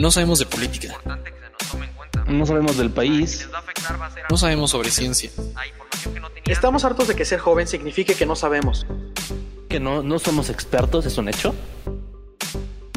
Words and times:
No 0.00 0.10
sabemos 0.10 0.38
de 0.38 0.46
política. 0.46 0.94
No 2.26 2.46
sabemos 2.46 2.76
del 2.76 2.90
país. 2.90 3.48
No 4.30 4.36
sabemos 4.36 4.70
sobre 4.70 4.90
ciencia. 4.90 5.30
Estamos 6.46 6.84
hartos 6.84 7.08
de 7.08 7.16
que 7.16 7.24
ser 7.24 7.40
joven 7.40 7.66
signifique 7.66 8.14
que 8.14 8.26
no 8.26 8.36
sabemos. 8.36 8.86
Que 9.68 9.80
no, 9.80 10.02
no 10.02 10.18
somos 10.18 10.50
expertos, 10.50 11.06
es 11.06 11.18
un 11.18 11.28
hecho. 11.28 11.54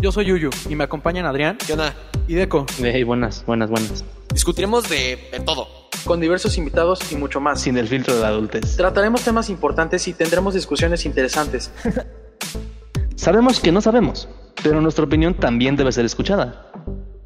Yo 0.02 0.12
soy 0.12 0.26
Yuyu 0.26 0.50
y 0.68 0.76
me 0.76 0.84
acompañan 0.84 1.28
Adrián 1.28 1.58
¿Qué 1.66 1.74
onda? 1.74 1.94
y 2.28 2.34
Deco, 2.34 2.66
Hey, 2.80 3.04
buenas, 3.04 3.46
buenas, 3.46 3.70
buenas. 3.70 4.04
Discutiremos 4.34 4.90
de, 4.90 5.30
de 5.32 5.40
todo. 5.42 5.68
con 6.06 6.20
diversos 6.20 6.58
invitados 6.58 7.12
y 7.12 7.16
mucho 7.16 7.40
más. 7.40 7.62
Sin 7.62 7.78
el 7.78 7.88
filtro 7.88 8.16
de 8.16 8.22
la 8.22 8.30
adultez. 8.30 8.78
Trataremos 8.78 9.22
temas 9.22 9.50
importantes 9.50 10.08
y 10.08 10.14
tendremos 10.14 10.54
discusiones 10.54 11.06
interesantes. 11.06 11.72
Sabemos 13.16 13.60
que 13.60 13.72
no 13.72 13.82
sabemos, 13.82 14.28
pero 14.64 14.82
nuestra 14.82 15.06
opinión 15.06 15.36
también 15.36 15.76
debe 15.76 15.92
ser 15.92 16.06
escuchada. 16.06 16.72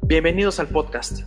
Bienvenidos 0.08 0.60
al 0.60 0.68
podcast. 0.68 1.22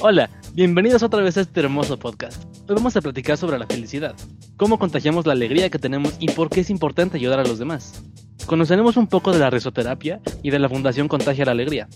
Hola, 0.00 0.30
bienvenidos 0.52 1.02
otra 1.02 1.22
vez 1.24 1.36
a 1.36 1.40
este 1.40 1.58
hermoso 1.58 1.98
podcast. 1.98 2.44
Hoy 2.68 2.76
vamos 2.76 2.96
a 2.96 3.00
platicar 3.00 3.36
sobre 3.36 3.58
la 3.58 3.66
felicidad, 3.66 4.14
cómo 4.56 4.78
contagiamos 4.78 5.26
la 5.26 5.32
alegría 5.32 5.70
que 5.70 5.80
tenemos 5.80 6.14
y 6.20 6.28
por 6.28 6.50
qué 6.50 6.60
es 6.60 6.70
importante 6.70 7.16
ayudar 7.16 7.40
a 7.40 7.44
los 7.44 7.58
demás. 7.58 8.04
Conoceremos 8.46 8.96
un 8.96 9.08
poco 9.08 9.32
de 9.32 9.40
la 9.40 9.50
risoterapia 9.50 10.20
y 10.44 10.50
de 10.50 10.60
la 10.60 10.68
Fundación 10.68 11.08
Contagia 11.08 11.46
la 11.46 11.50
Alegría. 11.50 11.88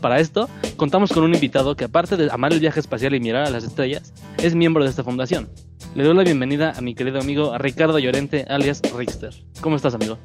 Para 0.00 0.18
esto, 0.18 0.48
contamos 0.76 1.12
con 1.12 1.22
un 1.22 1.32
invitado 1.32 1.76
que 1.76 1.84
aparte 1.84 2.16
de 2.16 2.28
amar 2.32 2.52
el 2.52 2.58
viaje 2.58 2.80
espacial 2.80 3.14
y 3.14 3.20
mirar 3.20 3.46
a 3.46 3.50
las 3.50 3.62
estrellas, 3.62 4.12
es 4.38 4.56
miembro 4.56 4.82
de 4.82 4.90
esta 4.90 5.04
fundación. 5.04 5.48
Le 5.94 6.02
doy 6.02 6.16
la 6.16 6.24
bienvenida 6.24 6.72
a 6.76 6.80
mi 6.80 6.96
querido 6.96 7.20
amigo 7.20 7.56
Ricardo 7.56 8.00
Llorente, 8.00 8.46
alias 8.48 8.82
Rickster. 8.96 9.32
¿Cómo 9.60 9.76
estás, 9.76 9.94
amigo? 9.94 10.18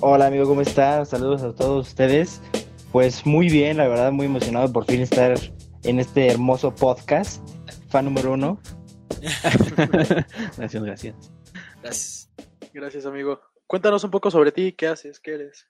Hola 0.00 0.26
amigo, 0.26 0.44
¿cómo 0.44 0.60
estás? 0.60 1.08
Saludos 1.08 1.42
a 1.42 1.52
todos 1.52 1.88
ustedes. 1.88 2.40
Pues 2.92 3.26
muy 3.26 3.48
bien, 3.48 3.78
la 3.78 3.88
verdad, 3.88 4.12
muy 4.12 4.26
emocionado 4.26 4.72
por 4.72 4.84
fin 4.84 5.00
estar 5.00 5.36
en 5.82 5.98
este 5.98 6.28
hermoso 6.28 6.72
podcast. 6.72 7.42
Fan 7.88 8.04
número 8.04 8.34
uno. 8.34 8.60
gracias, 10.56 10.84
gracias. 10.84 11.32
Gracias. 11.82 12.30
Gracias, 12.72 13.06
amigo. 13.06 13.40
Cuéntanos 13.66 14.04
un 14.04 14.12
poco 14.12 14.30
sobre 14.30 14.52
ti, 14.52 14.70
qué 14.70 14.86
haces, 14.86 15.18
qué 15.18 15.34
eres. 15.34 15.68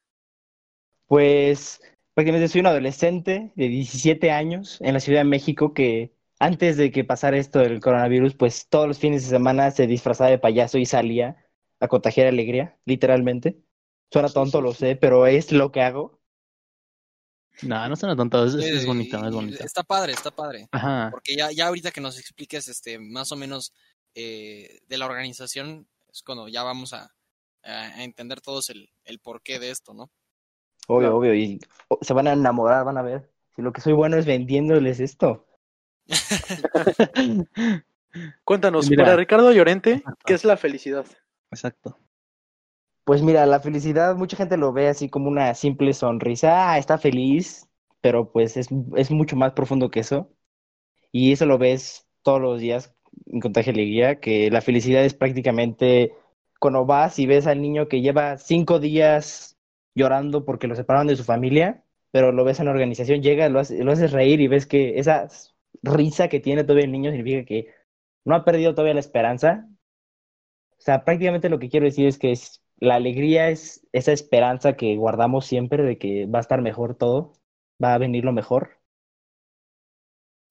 Pues 1.07 1.81
prácticamente 2.13 2.49
soy 2.49 2.61
un 2.61 2.67
adolescente 2.67 3.51
de 3.57 3.69
17 3.69 4.31
años 4.31 4.79
en 4.83 4.93
la 4.93 5.01
Ciudad 5.01 5.21
de 5.21 5.25
México 5.25 5.73
que 5.73 6.13
antes 6.39 6.77
de 6.77 6.93
que 6.93 7.03
pasara 7.03 7.39
esto 7.39 7.61
del 7.61 7.81
coronavirus, 7.81 8.35
pues 8.35 8.69
todos 8.69 8.87
los 8.87 8.99
fines 8.99 9.23
de 9.23 9.31
semana 9.31 9.71
se 9.71 9.87
disfrazaba 9.87 10.29
de 10.29 10.39
payaso 10.39 10.77
y 10.77 10.85
salía 10.85 11.39
a 11.81 11.89
contagiar 11.89 12.27
alegría, 12.27 12.77
literalmente. 12.85 13.57
Suena 14.11 14.29
tonto, 14.29 14.61
lo 14.61 14.73
sé, 14.75 14.97
pero 14.97 15.27
es 15.27 15.53
lo 15.53 15.71
que 15.71 15.83
hago. 15.83 16.19
No, 17.63 17.89
no 17.89 17.97
suena 17.97 18.15
tonto, 18.17 18.45
es, 18.45 18.87
bonito, 18.87 19.19
es 19.27 19.35
bonito. 19.35 19.65
Está 19.65 19.83
padre, 19.83 20.13
está 20.13 20.31
padre. 20.31 20.69
Ajá. 20.71 21.09
Porque 21.11 21.35
ya, 21.37 21.51
ya 21.51 21.67
ahorita 21.67 21.91
que 21.91 22.01
nos 22.01 22.19
expliques 22.19 22.69
este, 22.69 22.99
más 22.99 23.33
o 23.33 23.37
menos 23.37 23.73
eh, 24.15 24.79
de 24.87 24.97
la 24.99 25.07
organización, 25.07 25.87
es 26.13 26.23
cuando 26.23 26.49
ya 26.49 26.63
vamos 26.63 26.93
a, 26.93 27.13
a- 27.65 27.83
a 27.97 28.05
entender 28.05 28.41
todos 28.41 28.71
el, 28.71 28.89
el 29.05 29.19
porqué 29.19 29.59
de 29.59 29.71
esto, 29.71 29.93
¿no? 29.93 30.11
Obvio, 30.87 31.01
Claro. 31.09 31.17
obvio. 31.19 31.35
Y 31.35 31.61
oh, 31.89 31.99
se 32.01 32.15
van 32.15 32.29
a 32.29 32.33
enamorar, 32.33 32.85
van 32.85 32.97
a 32.97 33.03
ver. 33.03 33.29
Si 33.57 33.63
lo 33.63 33.73
que 33.73 33.81
soy 33.81 33.93
bueno 33.93 34.17
es 34.17 34.25
vendiéndoles 34.25 35.01
esto. 35.01 35.45
Cuéntanos, 38.45 38.89
Mira. 38.89 39.05
para 39.05 39.17
Ricardo 39.17 39.53
Llorente, 39.53 40.03
¿qué 40.25 40.35
es 40.35 40.45
la 40.45 40.57
felicidad? 40.57 41.07
Exacto. 41.51 41.99
Pues 43.09 43.23
mira, 43.23 43.47
la 43.47 43.61
felicidad, 43.61 44.17
mucha 44.17 44.37
gente 44.37 44.57
lo 44.59 44.73
ve 44.73 44.89
así 44.89 45.09
como 45.09 45.29
una 45.29 45.55
simple 45.55 45.95
sonrisa, 45.95 46.73
ah, 46.73 46.79
está 46.79 46.99
feliz, 46.99 47.67
pero 48.03 48.31
pues 48.31 48.57
es, 48.59 48.69
es 48.97 49.11
mucho 49.11 49.35
más 49.37 49.53
profundo 49.53 49.91
que 49.91 50.01
eso. 50.01 50.31
Y 51.13 51.33
eso 51.33 51.47
lo 51.47 51.59
ves 51.59 52.09
todos 52.23 52.41
los 52.41 52.61
días 52.61 52.95
en 53.27 53.41
Contagio 53.41 53.73
Alegría, 53.73 54.21
que 54.21 54.51
la 54.51 54.61
felicidad 54.63 55.05
es 55.05 55.15
prácticamente 55.15 56.15
cuando 56.61 56.87
vas 56.87 57.19
y 57.19 57.27
ves 57.27 57.47
al 57.49 57.63
niño 57.63 57.89
que 57.89 58.03
lleva 58.03 58.39
cinco 58.39 58.81
días 58.81 59.59
llorando 59.95 60.45
porque 60.45 60.69
lo 60.69 60.77
separaron 60.77 61.09
de 61.09 61.17
su 61.17 61.25
familia, 61.25 61.85
pero 62.13 62.33
lo 62.33 62.45
ves 62.45 62.61
en 62.61 62.67
la 62.67 62.73
organización, 62.73 63.23
llega, 63.23 63.49
lo 63.51 63.61
hace- 63.61 63.83
haces 63.91 64.13
reír 64.13 64.41
y 64.41 64.49
ves 64.49 64.67
que 64.67 64.99
esa 65.01 65.29
risa 65.83 66.29
que 66.29 66.41
tiene 66.41 66.65
todavía 66.65 66.85
el 66.87 66.93
niño 66.93 67.11
significa 67.13 67.45
que 67.47 67.69
no 68.25 68.35
ha 68.37 68.45
perdido 68.45 68.73
todavía 68.75 68.95
la 68.95 69.01
esperanza. 69.01 69.69
O 70.79 70.81
sea, 70.81 71.05
prácticamente 71.05 71.49
lo 71.49 71.59
que 71.59 71.69
quiero 71.69 71.87
decir 71.87 72.07
es 72.07 72.19
que 72.19 72.33
la 72.81 72.95
alegría 72.97 73.49
es 73.51 73.87
esa 73.93 74.13
esperanza 74.13 74.75
que 74.77 74.97
guardamos 74.97 75.47
siempre 75.47 75.83
de 75.83 75.99
que 75.99 76.27
va 76.27 76.39
a 76.39 76.43
estar 76.43 76.61
mejor 76.63 76.95
todo, 76.95 77.33
va 77.83 77.95
a 77.95 77.99
venir 77.99 78.25
lo 78.25 78.33
mejor. 78.33 78.79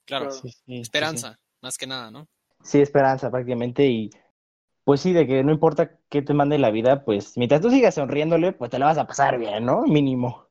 Claro, 0.06 0.30
Claro. 0.30 0.48
esperanza, 0.68 1.36
más 1.62 1.78
que 1.78 1.88
nada, 1.88 2.12
¿no? 2.12 2.28
Sí, 2.64 2.80
esperanza 2.80 3.30
prácticamente 3.30 3.86
y 3.88 4.10
pues 4.84 5.02
sí, 5.02 5.12
de 5.12 5.28
que 5.28 5.44
no 5.44 5.52
importa 5.52 6.00
qué 6.10 6.22
te 6.22 6.34
mande 6.34 6.58
la 6.58 6.72
vida, 6.72 7.04
pues 7.04 7.38
mientras 7.38 7.60
tú 7.60 7.70
sigas 7.70 7.96
sonriéndole, 7.96 8.54
pues 8.54 8.72
te 8.72 8.80
la 8.80 8.86
vas 8.86 8.98
a 8.98 9.06
pasar 9.06 9.38
bien, 9.38 9.66
¿no? 9.66 9.82
Mínimo. 9.84 10.48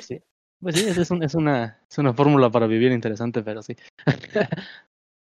Sí. 0.00 0.20
Pues 0.60 0.74
sí, 0.74 0.88
es, 0.88 0.96
es, 0.98 1.10
un- 1.10 1.22
es 1.22 1.34
una, 1.34 1.80
es 1.88 1.98
una 1.98 2.12
fórmula 2.14 2.50
para 2.50 2.66
vivir 2.66 2.90
interesante, 2.90 3.42
pero 3.42 3.62
sí. 3.62 3.76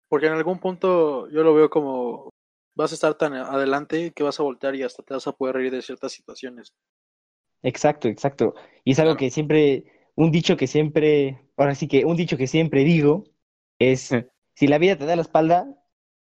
Porque 0.10 0.28
en 0.28 0.34
algún 0.34 0.60
punto 0.60 1.30
yo 1.30 1.44
lo 1.44 1.54
veo 1.54 1.70
como 1.70 2.30
vas 2.80 2.92
a 2.92 2.96
estar 2.96 3.14
tan 3.16 3.34
adelante 3.34 4.12
que 4.14 4.24
vas 4.24 4.40
a 4.40 4.44
voltear 4.44 4.74
y 4.76 4.84
hasta 4.84 5.04
te 5.04 5.14
vas 5.14 5.28
a 5.28 5.34
poder 5.34 5.56
reír 5.56 5.72
de 5.72 5.82
ciertas 5.82 6.14
situaciones. 6.14 6.74
Exacto, 7.62 8.08
exacto. 8.08 8.54
Y 8.86 8.92
es 8.94 9.00
algo 9.00 9.12
Claro. 9.12 9.20
que 9.20 9.32
siempre, 9.32 9.84
un 10.16 10.32
dicho 10.32 10.56
que 10.56 10.66
siempre, 10.68 11.42
ahora 11.58 11.76
sí 11.76 11.88
que 11.90 12.06
un 12.06 12.16
dicho 12.16 12.38
que 12.38 12.48
siempre 12.48 12.84
digo 12.86 13.26
es, 13.80 14.10
si 14.56 14.68
la 14.68 14.78
vida 14.78 14.98
te 14.98 15.06
da 15.06 15.16
la 15.18 15.22
espalda, 15.24 15.68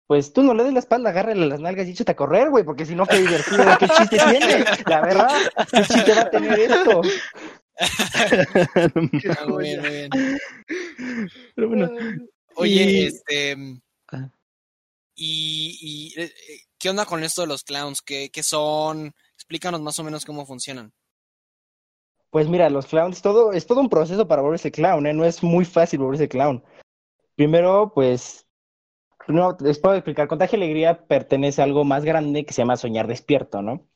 pues 0.06 0.32
tú 0.32 0.42
no 0.42 0.54
le 0.54 0.64
des 0.64 0.72
la 0.72 0.78
espalda, 0.78 1.10
agárrale 1.10 1.46
las 1.46 1.60
nalgas 1.60 1.86
y 1.88 1.90
échate 1.90 2.12
a 2.12 2.16
correr, 2.16 2.48
güey, 2.48 2.64
porque 2.64 2.86
si 2.86 2.94
no, 2.94 3.06
qué 3.06 3.18
divertido, 3.18 3.64
qué 3.78 3.88
chiste 3.88 4.16
tiene. 4.30 4.64
La 4.86 5.00
verdad, 5.02 5.28
qué 5.70 5.82
chiste 5.82 6.14
va 6.14 6.20
a 6.22 6.30
tener 6.30 6.58
esto. 6.58 7.02
Muy 8.94 9.10
bien, 9.12 9.36
muy 9.48 9.64
bien. 9.90 10.10
pero 11.54 11.68
bueno, 11.68 11.90
Oye, 12.54 12.82
Y- 12.84 13.06
este. 13.06 13.56
Y, 15.16 15.78
y, 15.80 16.20
eh, 16.20 16.24
eh, 16.26 16.58
qué 16.78 16.90
onda 16.90 17.06
con 17.06 17.24
esto 17.24 17.40
de 17.40 17.48
los 17.48 17.64
clowns? 17.64 18.02
¿Qué, 18.02 18.30
qué 18.30 18.42
son? 18.42 19.14
Explícanos 19.34 19.80
más 19.80 19.98
o 19.98 20.04
menos 20.04 20.24
cómo 20.26 20.44
funcionan. 20.44 20.92
Pues 22.30 22.48
mira, 22.48 22.68
los 22.68 22.86
clowns, 22.86 23.22
todo, 23.22 23.52
es 23.52 23.66
todo 23.66 23.80
un 23.80 23.88
proceso 23.88 24.28
para 24.28 24.42
volverse 24.42 24.70
clown, 24.70 25.06
¿eh? 25.06 25.14
No 25.14 25.24
es 25.24 25.42
muy 25.42 25.64
fácil 25.64 26.00
volverse 26.00 26.28
clown. 26.28 26.62
Primero, 27.34 27.92
pues, 27.94 28.46
no, 29.26 29.56
les 29.60 29.78
puedo 29.78 29.94
explicar, 29.94 30.28
Contagio 30.28 30.56
Alegría 30.56 31.06
pertenece 31.06 31.62
a 31.62 31.64
algo 31.64 31.84
más 31.84 32.04
grande 32.04 32.44
que 32.44 32.52
se 32.52 32.60
llama 32.60 32.76
Soñar 32.76 33.06
Despierto, 33.06 33.62
¿no? 33.62 33.86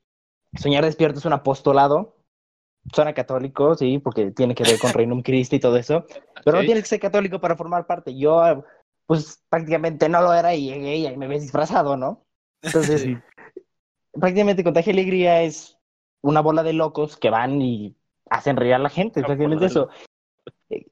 Soñar 0.57 0.85
Despierto 0.85 1.19
es 1.19 1.27
un 1.27 1.35
apostolado, 1.35 2.17
suena 2.95 3.13
católico, 3.13 3.75
sí, 3.75 3.99
porque 3.99 4.31
tiene 4.31 4.55
que 4.55 4.65
ver 4.65 4.79
con 4.79 4.93
Reino 4.95 5.23
Christi 5.23 5.57
y 5.57 5.61
todo 5.61 5.77
eso, 5.77 6.07
pero 6.45 6.59
no 6.59 6.65
tienes 6.65 6.85
que 6.85 6.89
ser 6.89 7.01
católico 7.01 7.41
para 7.41 7.57
formar 7.57 7.87
parte. 7.87 8.17
Yo, 8.17 8.65
pues, 9.11 9.43
prácticamente 9.49 10.09
no 10.09 10.23
lo 10.23 10.33
era 10.33 10.55
y 10.55 10.67
llegué 10.71 10.99
y 10.99 11.07
ahí 11.09 11.17
me 11.17 11.27
ves 11.27 11.43
disfrazado, 11.43 11.97
¿no? 11.97 12.25
Entonces, 12.63 13.03
Sí. 13.03 13.19
prácticamente 14.13 14.63
Contagio 14.63 14.93
Alegría 14.93 15.43
es 15.43 15.77
una 16.23 16.41
bola 16.41 16.63
de 16.63 16.75
locos 16.75 17.17
que 17.17 17.29
van 17.29 17.61
y 17.61 17.97
hacen 18.31 18.57
reír 18.57 18.75
a 18.75 18.79
la 18.79 18.89
gente, 18.89 19.25
prácticamente 19.25 19.67
eso. 19.67 19.89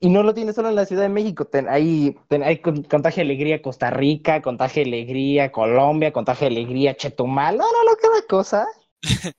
Y 0.00 0.08
no 0.10 0.24
lo 0.24 0.34
tienes 0.34 0.56
solo 0.56 0.68
en 0.68 0.74
la 0.74 0.84
Ciudad 0.84 1.02
de 1.02 1.10
México, 1.10 1.44
ten- 1.44 1.68
hay, 1.68 2.16
ten- 2.26 2.42
hay 2.42 2.58
con- 2.58 2.82
Contagio 2.82 3.22
Alegría 3.22 3.62
Costa 3.62 3.88
Rica, 3.90 4.42
Contagio 4.42 4.82
Alegría 4.82 5.52
Colombia, 5.52 6.12
Contagio 6.12 6.48
Alegría 6.48 6.96
Chetumal, 6.96 7.56
no, 7.56 7.62
no, 7.70 7.84
no, 7.88 7.96
cada 8.02 8.22
cosa. 8.22 8.66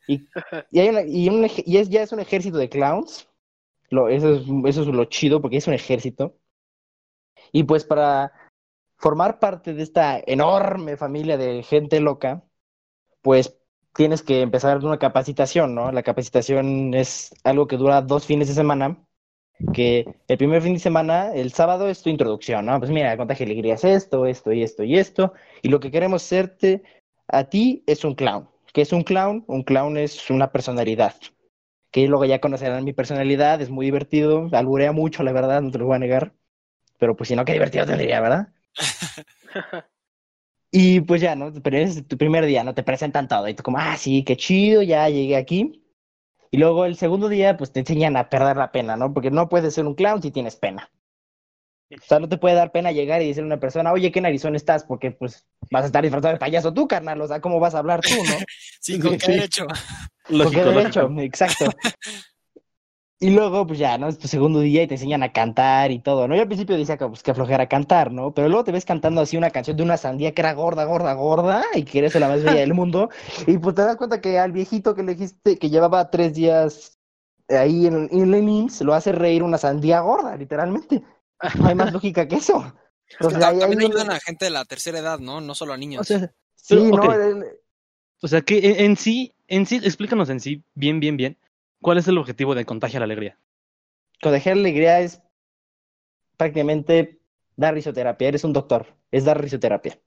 Y, 0.07 0.21
y, 0.71 0.79
hay 0.79 0.87
una- 0.87 1.01
y, 1.05 1.27
un 1.27 1.43
ej- 1.43 1.63
y 1.65 1.75
es, 1.79 1.89
ya 1.89 2.01
es 2.01 2.13
un 2.13 2.21
ejército 2.21 2.57
de 2.57 2.69
clowns, 2.69 3.27
lo, 3.89 4.07
eso, 4.07 4.35
es, 4.35 4.43
eso 4.67 4.81
es 4.83 4.87
lo 4.87 5.03
chido 5.03 5.41
porque 5.41 5.57
es 5.57 5.67
un 5.67 5.73
ejército. 5.73 6.37
Y 7.51 7.63
pues 7.63 7.83
para 7.83 8.31
formar 8.99 9.39
parte 9.39 9.73
de 9.73 9.81
esta 9.83 10.21
enorme 10.25 10.97
familia 10.97 11.37
de 11.37 11.63
gente 11.63 11.99
loca, 12.01 12.43
pues 13.21 13.57
tienes 13.95 14.21
que 14.21 14.41
empezar 14.41 14.77
una 14.85 14.99
capacitación, 14.99 15.73
¿no? 15.73 15.91
La 15.91 16.03
capacitación 16.03 16.93
es 16.93 17.33
algo 17.43 17.67
que 17.67 17.77
dura 17.77 18.01
dos 18.01 18.25
fines 18.25 18.49
de 18.49 18.53
semana, 18.53 18.97
que 19.73 20.05
el 20.27 20.37
primer 20.37 20.61
fin 20.61 20.73
de 20.73 20.79
semana, 20.79 21.33
el 21.33 21.51
sábado 21.53 21.89
es 21.89 22.01
tu 22.01 22.09
introducción, 22.09 22.65
¿no? 22.65 22.77
Pues 22.79 22.91
mira, 22.91 23.17
contagio 23.17 23.45
de 23.45 23.53
alegría 23.53 23.75
es 23.75 23.83
esto, 23.83 24.25
esto 24.25 24.51
y 24.53 24.63
esto 24.63 24.83
y 24.83 24.97
esto, 24.97 25.33
y 25.61 25.69
lo 25.69 25.79
que 25.79 25.91
queremos 25.91 26.23
hacerte 26.23 26.83
a 27.27 27.45
ti 27.45 27.83
es 27.87 28.03
un 28.03 28.15
clown. 28.15 28.49
¿Qué 28.73 28.81
es 28.81 28.93
un 28.93 29.03
clown? 29.03 29.43
Un 29.47 29.63
clown 29.63 29.97
es 29.97 30.29
una 30.29 30.51
personalidad. 30.51 31.15
Que 31.91 32.07
luego 32.07 32.25
ya 32.25 32.39
conocerán 32.39 32.83
mi 32.83 32.93
personalidad, 32.93 33.61
es 33.61 33.69
muy 33.69 33.85
divertido, 33.85 34.49
alburea 34.51 34.91
mucho, 34.91 35.23
la 35.23 35.31
verdad, 35.31 35.61
no 35.61 35.71
te 35.71 35.79
lo 35.79 35.85
voy 35.87 35.95
a 35.95 35.99
negar. 35.99 36.33
Pero 36.99 37.15
pues 37.15 37.29
si 37.29 37.35
no, 37.35 37.45
qué 37.45 37.53
divertido 37.53 37.85
tendría, 37.85 38.21
¿verdad? 38.21 38.49
Y 40.71 41.01
pues 41.01 41.21
ya, 41.21 41.35
¿no? 41.35 41.51
Pero 41.63 41.77
es 41.77 42.07
tu 42.07 42.17
primer 42.17 42.45
día, 42.45 42.63
¿no? 42.63 42.75
Te 42.75 42.83
presentan 42.83 43.27
todo 43.27 43.47
y 43.47 43.55
tú 43.55 43.63
como, 43.63 43.79
ah, 43.79 43.97
sí, 43.97 44.23
qué 44.23 44.37
chido, 44.37 44.83
ya 44.83 45.09
llegué 45.09 45.35
aquí. 45.35 45.83
Y 46.51 46.57
luego 46.57 46.85
el 46.85 46.95
segundo 46.95 47.27
día, 47.29 47.57
pues 47.57 47.71
te 47.71 47.79
enseñan 47.79 48.17
a 48.17 48.29
perder 48.29 48.57
la 48.57 48.71
pena, 48.71 48.95
¿no? 48.95 49.13
Porque 49.13 49.31
no 49.31 49.49
puedes 49.49 49.73
ser 49.73 49.85
un 49.85 49.95
clown 49.95 50.21
si 50.21 50.31
tienes 50.31 50.55
pena. 50.55 50.91
O 51.91 52.05
sea, 52.05 52.19
no 52.19 52.29
te 52.29 52.37
puede 52.37 52.55
dar 52.55 52.71
pena 52.71 52.91
llegar 52.91 53.21
y 53.21 53.27
decirle 53.27 53.47
a 53.47 53.53
una 53.53 53.59
persona, 53.59 53.91
oye, 53.91 54.11
¿qué 54.11 54.21
narizón 54.21 54.55
estás? 54.55 54.83
Porque 54.83 55.09
pues 55.09 55.47
vas 55.71 55.83
a 55.83 55.85
estar 55.87 56.03
disfrazado 56.03 56.33
de 56.33 56.39
payaso 56.39 56.71
tú, 56.71 56.87
carnal. 56.87 57.19
O 57.19 57.27
sea, 57.27 57.41
¿cómo 57.41 57.59
vas 57.59 57.73
a 57.73 57.79
hablar 57.79 58.01
tú, 58.01 58.15
no? 58.15 58.35
Sí, 58.79 58.99
con 58.99 59.17
qué 59.17 59.31
derecho. 59.31 59.65
¿Con 59.65 60.37
qué 60.51 60.63
lógico. 60.63 60.65
derecho? 60.65 61.09
Exacto. 61.17 61.65
Y 63.21 63.31
luego, 63.31 63.67
pues 63.67 63.77
ya, 63.79 63.97
¿no? 63.97 64.07
Es 64.07 64.17
tu 64.17 64.29
segundo 64.29 64.61
día 64.61 64.83
y 64.83 64.87
te 64.87 64.93
enseñan 64.93 65.23
a 65.23 65.33
cantar 65.33 65.91
y 65.91 65.99
todo, 65.99 66.25
¿no? 66.27 66.35
Yo 66.35 66.41
al 66.41 66.47
principio 66.47 66.77
decía 66.77 66.95
que, 66.95 67.05
pues, 67.05 67.21
que 67.21 67.33
cantar, 67.67 68.13
¿no? 68.13 68.33
Pero 68.33 68.47
luego 68.47 68.63
te 68.63 68.71
ves 68.71 68.85
cantando 68.85 69.19
así 69.19 69.35
una 69.35 69.49
canción 69.49 69.75
de 69.75 69.83
una 69.83 69.97
sandía 69.97 70.33
que 70.33 70.41
era 70.41 70.53
gorda, 70.53 70.85
gorda, 70.85 71.13
gorda 71.13 71.65
y 71.75 71.83
que 71.83 71.99
eres 71.99 72.15
la 72.15 72.29
más 72.29 72.41
bella 72.43 72.61
del 72.61 72.73
mundo. 72.73 73.09
Y 73.45 73.57
pues 73.57 73.75
te 73.75 73.81
das 73.81 73.97
cuenta 73.97 74.21
que 74.21 74.39
al 74.39 74.53
viejito 74.53 74.95
que 74.95 75.03
le 75.03 75.15
dijiste 75.15 75.57
que 75.57 75.69
llevaba 75.69 76.09
tres 76.09 76.33
días 76.33 76.97
ahí 77.49 77.87
en, 77.87 78.07
en 78.09 78.33
el 78.33 78.47
IMSS 78.47 78.81
lo 78.85 78.93
hace 78.93 79.11
reír 79.11 79.43
una 79.43 79.57
sandía 79.57 79.99
gorda, 79.99 80.37
literalmente. 80.37 81.03
No 81.55 81.67
hay 81.67 81.75
más 81.75 81.91
lógica 81.93 82.25
que 82.25 82.37
eso. 82.37 82.59
Es 83.05 83.17
que 83.17 83.25
Entonces, 83.25 83.39
ta- 83.41 83.49
ahí- 83.49 83.59
también 83.59 83.81
ahí- 83.81 83.85
ayudan 83.87 84.11
a 84.11 84.19
gente 84.21 84.45
de 84.45 84.51
la 84.51 84.63
tercera 84.63 84.99
edad, 84.99 85.19
¿no? 85.19 85.41
No 85.41 85.55
solo 85.55 85.73
a 85.73 85.77
niños. 85.77 86.01
O 86.01 86.03
sea, 86.05 86.31
Sí, 86.55 86.75
Pero, 86.91 86.95
¿no? 86.95 87.03
ok. 87.03 87.15
El- 87.15 87.45
o 88.21 88.27
sea 88.29 88.41
que 88.41 88.59
en, 88.59 88.79
en 88.91 88.95
sí, 88.97 89.33
en 89.47 89.65
sí, 89.65 89.77
explícanos 89.83 90.29
en 90.29 90.39
sí, 90.39 90.63
bien, 90.73 90.99
bien, 90.99 91.17
bien, 91.17 91.37
¿cuál 91.81 91.97
es 91.97 92.07
el 92.07 92.17
objetivo 92.17 92.55
de 92.55 92.65
Contagia 92.65 92.99
la 92.99 93.05
Alegría? 93.05 93.37
Contagiar 94.21 94.57
alegría 94.57 94.99
es 94.99 95.21
prácticamente 96.37 97.19
dar 97.55 97.73
risoterapia. 97.73 98.27
Eres 98.27 98.43
un 98.43 98.53
doctor, 98.53 98.95
es 99.11 99.25
dar 99.25 99.39
risoterapia. 99.41 99.99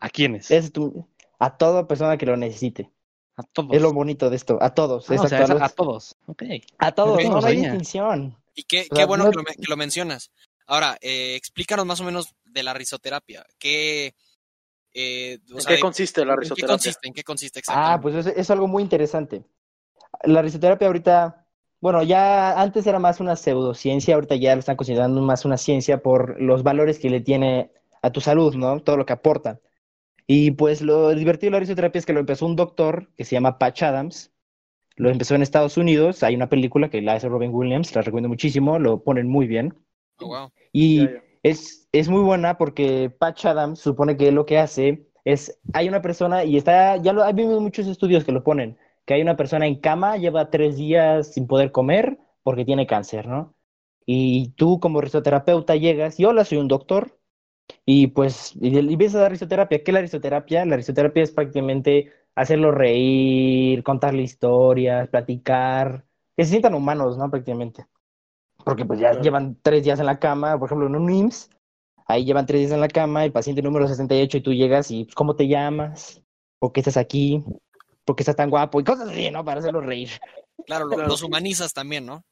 ¿A 0.00 0.08
quiénes? 0.08 0.50
Es 0.50 0.72
tu- 0.72 1.08
a 1.38 1.56
toda 1.56 1.86
persona 1.88 2.16
que 2.16 2.26
lo 2.26 2.36
necesite. 2.36 2.90
a 3.36 3.42
todos. 3.44 3.70
Es 3.74 3.80
lo 3.80 3.92
bonito 3.94 4.28
de 4.28 4.36
esto, 4.36 4.58
a 4.60 4.74
todos. 4.74 5.08
Ah, 5.10 5.14
o 5.14 5.24
exacto, 5.24 5.56
sea, 5.56 5.64
a 5.64 5.68
todos. 5.70 6.16
Ok. 6.26 6.42
a 6.78 6.92
todos, 6.92 7.24
no, 7.24 7.44
hay 7.46 7.56
distinción. 7.56 8.36
y 8.54 8.64
qué, 8.64 8.86
qué 8.94 9.04
bueno 9.06 9.24
no- 9.24 9.30
que, 9.30 9.36
lo, 9.36 9.42
me- 9.42 9.54
que 9.56 9.66
lo 9.68 9.76
mencionas. 9.78 10.30
Ahora, 10.66 10.98
eh, 11.00 11.34
explícanos 11.34 11.86
más 11.86 12.00
o 12.00 12.04
menos 12.04 12.34
de 12.44 12.62
la 12.62 12.74
risoterapia. 12.74 13.44
¿Qué, 13.58 14.14
eh, 14.92 15.38
o 15.50 15.54
¿En 15.56 15.60
sea, 15.62 15.74
qué 15.76 15.80
consiste 15.80 16.24
la 16.26 16.34
¿en 16.34 16.36
qué 16.36 16.40
risoterapia? 16.42 16.72
consiste? 16.74 17.08
¿En 17.08 17.14
qué 17.14 17.24
consiste 17.24 17.58
Ah, 17.60 17.60
exactamente? 17.98 18.02
pues 18.02 18.26
es, 18.26 18.36
es 18.38 18.50
algo 18.50 18.68
muy 18.68 18.82
interesante. 18.82 19.42
La 20.24 20.42
risoterapia 20.42 20.86
ahorita, 20.86 21.46
bueno, 21.80 22.02
ya 22.02 22.60
antes 22.60 22.86
era 22.86 22.98
más 22.98 23.20
una 23.20 23.36
pseudociencia, 23.36 24.14
ahorita 24.14 24.36
ya 24.36 24.54
lo 24.54 24.60
están 24.60 24.76
considerando 24.76 25.20
más 25.22 25.44
una 25.44 25.56
ciencia 25.56 26.02
por 26.02 26.40
los 26.40 26.62
valores 26.62 26.98
que 26.98 27.10
le 27.10 27.20
tiene 27.20 27.72
a 28.02 28.10
tu 28.10 28.20
salud, 28.20 28.54
¿no? 28.54 28.80
Todo 28.80 28.96
lo 28.96 29.06
que 29.06 29.12
aporta. 29.12 29.60
Y 30.26 30.52
pues 30.52 30.82
lo 30.82 31.10
divertido 31.10 31.48
de 31.48 31.52
la 31.52 31.60
risoterapia 31.60 31.98
es 31.98 32.06
que 32.06 32.12
lo 32.12 32.20
empezó 32.20 32.46
un 32.46 32.56
doctor 32.56 33.10
que 33.16 33.24
se 33.24 33.34
llama 33.36 33.58
Patch 33.58 33.82
Adams. 33.82 34.32
Lo 34.96 35.10
empezó 35.10 35.34
en 35.34 35.42
Estados 35.42 35.76
Unidos. 35.76 36.22
Hay 36.22 36.34
una 36.34 36.48
película 36.48 36.90
que 36.90 37.02
la 37.02 37.14
hace 37.14 37.28
Robin 37.28 37.52
Williams, 37.52 37.94
la 37.94 38.02
recomiendo 38.02 38.28
muchísimo, 38.28 38.78
lo 38.78 39.02
ponen 39.02 39.28
muy 39.28 39.46
bien. 39.46 39.74
Oh, 40.20 40.28
wow. 40.28 40.52
Y 40.72 41.08
es, 41.42 41.88
es 41.92 42.08
muy 42.08 42.22
buena 42.22 42.56
porque 42.56 43.10
Patch 43.10 43.46
Adams 43.46 43.80
supone 43.80 44.16
que 44.16 44.30
lo 44.32 44.46
que 44.46 44.58
hace 44.58 45.06
es, 45.24 45.58
hay 45.72 45.88
una 45.88 46.02
persona, 46.02 46.44
y 46.44 46.56
está, 46.56 46.96
ya 46.96 47.12
lo, 47.12 47.24
hay 47.24 47.34
muchos 47.34 47.86
estudios 47.86 48.24
que 48.24 48.32
lo 48.32 48.42
ponen, 48.42 48.78
que 49.04 49.14
hay 49.14 49.22
una 49.22 49.36
persona 49.36 49.66
en 49.66 49.80
cama, 49.80 50.16
lleva 50.16 50.50
tres 50.50 50.76
días 50.76 51.32
sin 51.34 51.46
poder 51.46 51.72
comer 51.72 52.18
porque 52.42 52.64
tiene 52.64 52.86
cáncer, 52.86 53.26
¿no? 53.28 53.54
Y 54.06 54.50
tú 54.50 54.80
como 54.80 55.00
risoterapeuta 55.00 55.76
llegas, 55.76 56.18
y 56.18 56.24
hola, 56.24 56.44
soy 56.44 56.58
un 56.58 56.68
doctor, 56.68 57.18
y 57.86 58.08
pues 58.08 58.54
y, 58.60 58.68
y 58.76 58.92
empiezas 58.92 59.16
a 59.16 59.22
dar 59.22 59.30
risoterapia. 59.32 59.82
¿Qué 59.82 59.90
es 59.90 59.94
la 59.94 60.00
risoterapia? 60.00 60.64
La 60.64 60.76
risoterapia 60.76 61.22
es 61.22 61.30
prácticamente 61.32 62.12
hacerlo 62.34 62.72
reír, 62.72 63.82
contarle 63.82 64.22
historias, 64.22 65.08
platicar, 65.08 66.04
que 66.36 66.44
se 66.44 66.50
sientan 66.50 66.74
humanos, 66.74 67.16
¿no? 67.18 67.30
Prácticamente. 67.30 67.86
Porque 68.64 68.84
pues 68.84 69.00
ya 69.00 69.10
Claro. 69.10 69.22
llevan 69.22 69.58
tres 69.62 69.84
días 69.84 70.00
en 70.00 70.06
la 70.06 70.18
cama, 70.18 70.58
por 70.58 70.68
ejemplo, 70.68 70.86
en 70.86 70.96
un 70.96 71.10
IMSS, 71.12 71.50
ahí 72.06 72.24
llevan 72.24 72.46
tres 72.46 72.60
días 72.60 72.72
en 72.72 72.80
la 72.80 72.88
cama, 72.88 73.24
el 73.24 73.32
paciente 73.32 73.62
número 73.62 73.88
68 73.88 74.38
y 74.38 74.40
tú 74.40 74.52
llegas 74.52 74.90
y 74.90 75.04
pues, 75.04 75.14
¿cómo 75.14 75.36
te 75.36 75.48
llamas? 75.48 76.22
¿Por 76.58 76.72
qué 76.72 76.80
estás 76.80 76.96
aquí? 76.96 77.44
¿Por 78.04 78.16
qué 78.16 78.22
estás 78.22 78.36
tan 78.36 78.50
guapo? 78.50 78.80
Y 78.80 78.84
cosas 78.84 79.08
así, 79.08 79.30
¿no? 79.30 79.44
Para 79.44 79.60
hacerlo 79.60 79.80
reír. 79.80 80.10
Claro, 80.66 80.84
lo- 80.86 80.94
Claro. 80.94 81.08
los 81.08 81.22
humanizas 81.22 81.72
también, 81.72 82.06
¿no? 82.06 82.24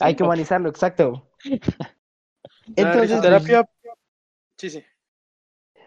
Hay 0.00 0.14
que 0.14 0.22
humanizarlo, 0.22 0.68
exacto. 0.68 1.30
La 1.44 1.62
Entonces, 2.76 3.00
risoterapia. 3.10 3.68
Sí, 4.56 4.70
sí. 4.70 4.84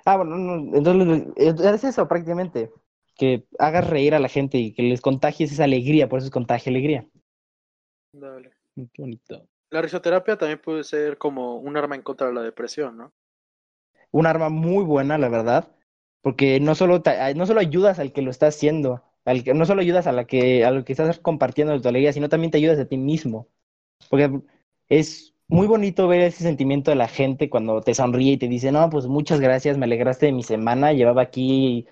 Ah, 0.05 0.17
bueno, 0.17 0.37
no, 0.37 0.75
entonces 0.77 1.27
eh, 1.37 1.55
es 1.75 1.83
eso 1.83 2.07
prácticamente, 2.07 2.71
que 3.15 3.45
hagas 3.57 3.89
reír 3.89 4.15
a 4.15 4.19
la 4.19 4.27
gente 4.27 4.57
y 4.57 4.73
que 4.73 4.83
les 4.83 5.01
contagies 5.01 5.51
esa 5.51 5.63
alegría, 5.63 6.09
por 6.09 6.19
eso 6.19 6.27
es 6.27 6.31
contagia 6.31 6.69
alegría. 6.69 7.07
Dale. 8.11 8.51
Qué 8.75 9.01
bonito. 9.01 9.47
La 9.69 9.81
risoterapia 9.81 10.37
también 10.37 10.59
puede 10.59 10.83
ser 10.83 11.17
como 11.17 11.55
un 11.55 11.77
arma 11.77 11.95
en 11.95 12.01
contra 12.01 12.27
de 12.27 12.33
la 12.33 12.41
depresión, 12.41 12.97
¿no? 12.97 13.13
Un 14.11 14.27
arma 14.27 14.49
muy 14.49 14.83
buena, 14.83 15.17
la 15.17 15.29
verdad, 15.29 15.71
porque 16.21 16.59
no 16.59 16.75
solo, 16.75 17.01
te- 17.01 17.33
no 17.33 17.45
solo 17.45 17.59
ayudas 17.59 17.97
al 17.97 18.13
que 18.13 18.21
lo 18.21 18.29
está 18.29 18.47
haciendo, 18.47 19.03
al 19.25 19.43
que, 19.43 19.53
no 19.53 19.65
solo 19.65 19.81
ayudas 19.81 20.07
a 20.07 20.11
la 20.11 20.25
que, 20.25 20.65
a 20.65 20.71
lo 20.71 20.83
que 20.83 20.93
estás 20.93 21.19
compartiendo 21.19 21.73
de 21.73 21.79
tu 21.79 21.87
alegría, 21.87 22.13
sino 22.13 22.29
también 22.29 22.51
te 22.51 22.57
ayudas 22.57 22.79
a 22.79 22.85
ti 22.85 22.97
mismo. 22.97 23.47
Porque 24.09 24.41
es 24.89 25.33
muy 25.47 25.67
bonito 25.67 26.07
ver 26.07 26.21
ese 26.21 26.43
sentimiento 26.43 26.91
de 26.91 26.95
la 26.95 27.07
gente 27.07 27.49
cuando 27.49 27.81
te 27.81 27.93
sonríe 27.93 28.33
y 28.33 28.37
te 28.37 28.47
dice, 28.47 28.71
no, 28.71 28.89
pues 28.89 29.07
muchas 29.07 29.39
gracias, 29.39 29.77
me 29.77 29.85
alegraste 29.85 30.27
de 30.27 30.31
mi 30.31 30.43
semana, 30.43 30.93
llevaba 30.93 31.21
aquí, 31.21 31.87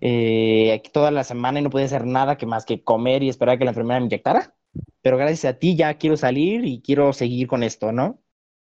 eh, 0.00 0.72
aquí 0.72 0.90
toda 0.90 1.10
la 1.10 1.24
semana 1.24 1.60
y 1.60 1.62
no 1.62 1.70
podía 1.70 1.86
hacer 1.86 2.06
nada 2.06 2.36
que 2.36 2.46
más 2.46 2.64
que 2.64 2.82
comer 2.82 3.22
y 3.22 3.28
esperar 3.28 3.56
a 3.56 3.58
que 3.58 3.64
la 3.64 3.70
enfermera 3.70 4.00
me 4.00 4.06
inyectara. 4.06 4.54
Pero 5.02 5.16
gracias 5.16 5.44
a 5.44 5.58
ti 5.58 5.76
ya 5.76 5.94
quiero 5.98 6.16
salir 6.16 6.64
y 6.64 6.80
quiero 6.80 7.12
seguir 7.12 7.46
con 7.46 7.62
esto, 7.62 7.92
¿no? 7.92 8.20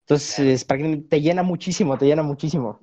Entonces, 0.07 0.67
te 1.09 1.21
llena 1.21 1.43
muchísimo, 1.43 1.99
te 1.99 2.07
llena 2.07 2.23
muchísimo. 2.23 2.81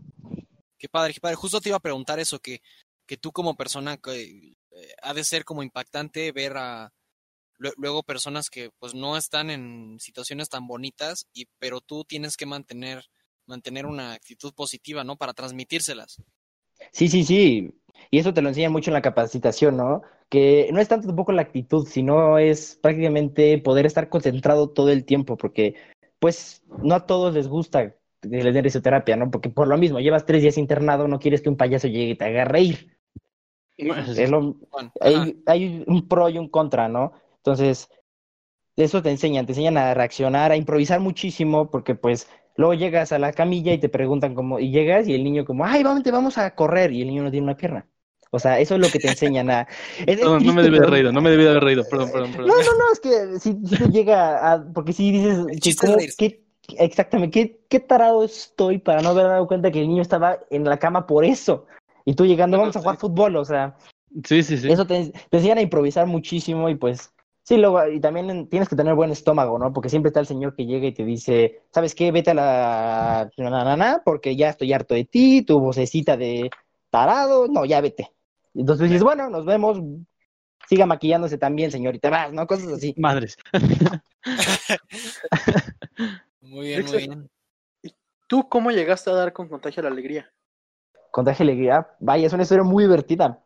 Qué 0.78 0.88
padre, 0.88 1.14
qué 1.14 1.20
padre. 1.20 1.36
Justo 1.36 1.60
te 1.60 1.70
iba 1.70 1.78
a 1.78 1.82
preguntar 1.82 2.20
eso, 2.20 2.38
que, 2.38 2.62
que 3.08 3.18
tú 3.18 3.32
como 3.32 3.56
persona 3.56 3.98
que 3.98 4.54
eh, 4.76 4.94
ha 5.04 5.14
de 5.16 5.24
ser 5.24 5.46
como 5.46 5.64
impactante 5.64 6.32
ver 6.34 6.58
a 6.58 6.94
lue- 7.60 7.74
luego 7.78 8.04
personas 8.04 8.50
que 8.50 8.72
pues 8.80 8.94
no 8.96 9.18
están 9.18 9.50
en 9.52 9.98
situaciones 10.00 10.50
tan 10.50 10.68
bonitas 10.68 11.28
y 11.34 11.48
pero 11.60 11.82
tú 11.82 12.06
tienes 12.06 12.38
que 12.38 12.46
mantener 12.46 13.06
mantener 13.48 13.86
una 13.88 14.14
actitud 14.14 14.54
positiva, 14.56 15.04
¿no? 15.04 15.18
Para 15.18 15.34
transmitírselas. 15.34 16.18
Sí, 16.92 17.08
sí, 17.08 17.24
sí. 17.24 17.72
Y 18.12 18.20
eso 18.20 18.34
te 18.34 18.42
lo 18.42 18.50
enseñan 18.50 18.72
mucho 18.72 18.90
en 18.90 18.94
la 18.96 19.02
capacitación, 19.02 19.78
¿no? 19.78 20.02
Que 20.30 20.70
no 20.72 20.80
es 20.80 20.88
tanto 20.88 21.08
tampoco 21.08 21.32
la 21.32 21.42
actitud, 21.44 21.88
sino 21.88 22.38
es 22.38 22.78
prácticamente 22.82 23.58
poder 23.60 23.86
estar 23.86 24.10
concentrado 24.10 24.70
todo 24.70 24.90
el 24.92 25.06
tiempo, 25.06 25.38
porque 25.38 25.76
pues 26.20 26.64
no 26.84 26.96
a 26.96 27.06
todos 27.06 27.34
les 27.34 27.48
gusta 27.48 27.92
que 27.92 27.98
les 28.22 28.54
den 28.54 28.64
risoterapia, 28.64 29.16
¿no? 29.16 29.32
Porque 29.32 29.50
por 29.50 29.68
lo 29.68 29.78
mismo, 29.78 30.00
llevas 30.00 30.26
tres 30.26 30.42
días 30.42 30.58
internado, 30.58 31.08
no 31.08 31.20
quieres 31.20 31.42
que 31.42 31.50
un 31.50 31.58
payaso 31.58 31.88
llegue 31.88 32.12
y 32.12 32.16
te 32.16 32.26
haga 32.26 32.46
reír. 32.46 32.95
Es 34.24 34.30
lo- 34.30 34.56
hay, 35.02 35.42
hay 35.46 35.84
un 35.88 36.08
pro 36.08 36.30
y 36.30 36.38
un 36.38 36.48
contra, 36.50 36.88
¿no? 36.88 37.12
Entonces, 37.38 37.90
eso 38.76 39.02
te 39.02 39.10
enseñan, 39.12 39.46
te 39.46 39.52
enseñan 39.54 39.78
a 39.78 39.94
reaccionar, 39.94 40.52
a 40.52 40.58
improvisar 40.58 41.00
muchísimo, 41.00 41.70
porque 41.70 41.96
pues 41.96 42.28
luego 42.56 42.74
llegas 42.74 43.12
a 43.12 43.20
la 43.20 43.32
camilla 43.34 43.74
y 43.74 43.78
te 43.78 43.90
preguntan 43.90 44.36
cómo, 44.36 44.60
y 44.60 44.72
llegas 44.72 45.08
y 45.08 45.14
el 45.16 45.24
niño 45.24 45.46
como, 45.46 45.66
ay, 45.66 45.84
vamos, 45.84 46.04
vamos 46.04 46.38
a 46.38 46.56
correr, 46.56 46.92
y 46.92 47.02
el 47.02 47.08
niño 47.08 47.24
no 47.24 47.32
tiene 47.32 47.46
una 47.46 47.58
pierna. 47.58 47.88
O 48.32 48.40
sea, 48.40 48.60
eso 48.60 48.76
es 48.76 48.82
lo 48.82 48.90
que 48.90 49.00
te 49.00 49.08
enseñan 49.08 49.50
a... 49.50 49.62
es- 50.00 50.08
es 50.08 50.18
Perdón, 50.20 50.46
no 50.46 50.54
me 50.54 50.62
debí 50.64 50.78
haber 50.78 50.90
reído, 50.90 51.12
no 51.12 51.22
me 51.22 51.30
debí 51.30 51.46
haber 51.48 51.64
reído. 51.64 51.84
Perdón, 51.90 52.12
perdón, 52.12 52.32
perdón. 52.32 52.48
No, 52.48 52.54
no, 52.58 52.78
no, 52.78 52.92
es 52.92 53.00
que 53.00 53.40
si, 53.40 53.54
te 53.78 53.90
llega 53.90 54.54
a... 54.54 54.66
Porque 54.74 54.92
si 54.94 55.12
dices, 55.12 55.46
cómo- 55.78 55.98
qué- 56.18 56.44
exactamente, 56.80 57.32
¿qué, 57.40 57.60
qué 57.70 57.80
tarado 57.80 58.24
estoy 58.26 58.80
para 58.80 59.02
no 59.02 59.10
haber 59.10 59.26
dado 59.28 59.48
cuenta 59.48 59.72
que 59.72 59.80
el 59.82 59.88
niño 59.88 60.02
estaba 60.02 60.40
en 60.50 60.66
la 60.66 60.78
cama 60.80 61.06
por 61.08 61.24
eso? 61.24 61.66
Y 62.06 62.14
tú 62.14 62.26
llegando, 62.26 62.58
vamos 62.60 62.76
a 62.76 62.80
jugar 62.80 62.98
fútbol, 62.98 63.36
o 63.36 63.46
sea... 63.46 63.76
Sí, 64.24 64.44
sí, 64.44 64.58
sí. 64.58 64.72
Eso 64.72 64.86
te, 64.88 65.12
te 65.12 65.38
enseñan 65.38 65.58
a 65.58 65.62
improvisar 65.62 66.06
muchísimo 66.08 66.70
y 66.70 66.76
pues 66.76 67.12
sí, 67.44 67.58
luego, 67.58 67.86
y 67.88 68.00
también 68.00 68.30
en- 68.30 68.48
tienes 68.48 68.70
que 68.70 68.76
tener 68.76 68.94
buen 68.94 69.12
estómago, 69.12 69.60
¿no? 69.60 69.74
Porque 69.74 69.90
siempre 69.90 70.10
está 70.10 70.20
el 70.22 70.28
señor 70.28 70.56
que 70.56 70.66
llega 70.66 70.88
y 70.88 70.94
te 70.94 71.04
dice, 71.04 71.64
¿sabes 71.72 71.94
qué? 71.96 72.12
Vete 72.12 72.32
a 72.32 72.34
la 72.36 73.30
na, 73.38 73.50
na, 73.50 73.64
na, 73.64 73.76
na, 73.76 74.02
porque 74.06 74.36
ya 74.36 74.50
estoy 74.50 74.72
harto 74.72 74.94
de 74.94 75.04
ti, 75.06 75.42
tu 75.42 75.60
vocecita 75.60 76.16
de 76.16 76.50
tarado, 76.90 77.48
no, 77.48 77.66
ya 77.66 77.82
vete. 77.82 78.12
Y 78.54 78.62
Entonces 78.62 78.88
dices, 78.88 79.04
bueno, 79.04 79.30
nos 79.30 79.44
vemos, 79.46 79.82
siga 80.70 80.86
maquillándose 80.86 81.38
también, 81.38 81.72
señor, 81.72 81.96
y 81.96 82.00
te 82.00 82.10
vas, 82.10 82.32
¿no? 82.32 82.48
Cosas 82.48 82.72
así. 82.72 82.94
Madres. 82.98 83.36
Muy 86.42 86.68
bien, 86.68 86.86
muy 86.86 86.98
bien. 86.98 87.30
¿Tú 88.28 88.48
cómo 88.50 88.72
llegaste 88.72 89.10
a 89.10 89.14
dar 89.14 89.34
con 89.34 89.48
Contagia 89.50 89.84
la 89.84 89.90
Alegría? 89.90 90.32
Contagia 91.16 91.44
alegría, 91.44 91.88
vaya, 92.02 92.28
es 92.28 92.34
una 92.34 92.44
historia 92.44 92.66
muy 92.66 92.84
divertida. 92.84 93.42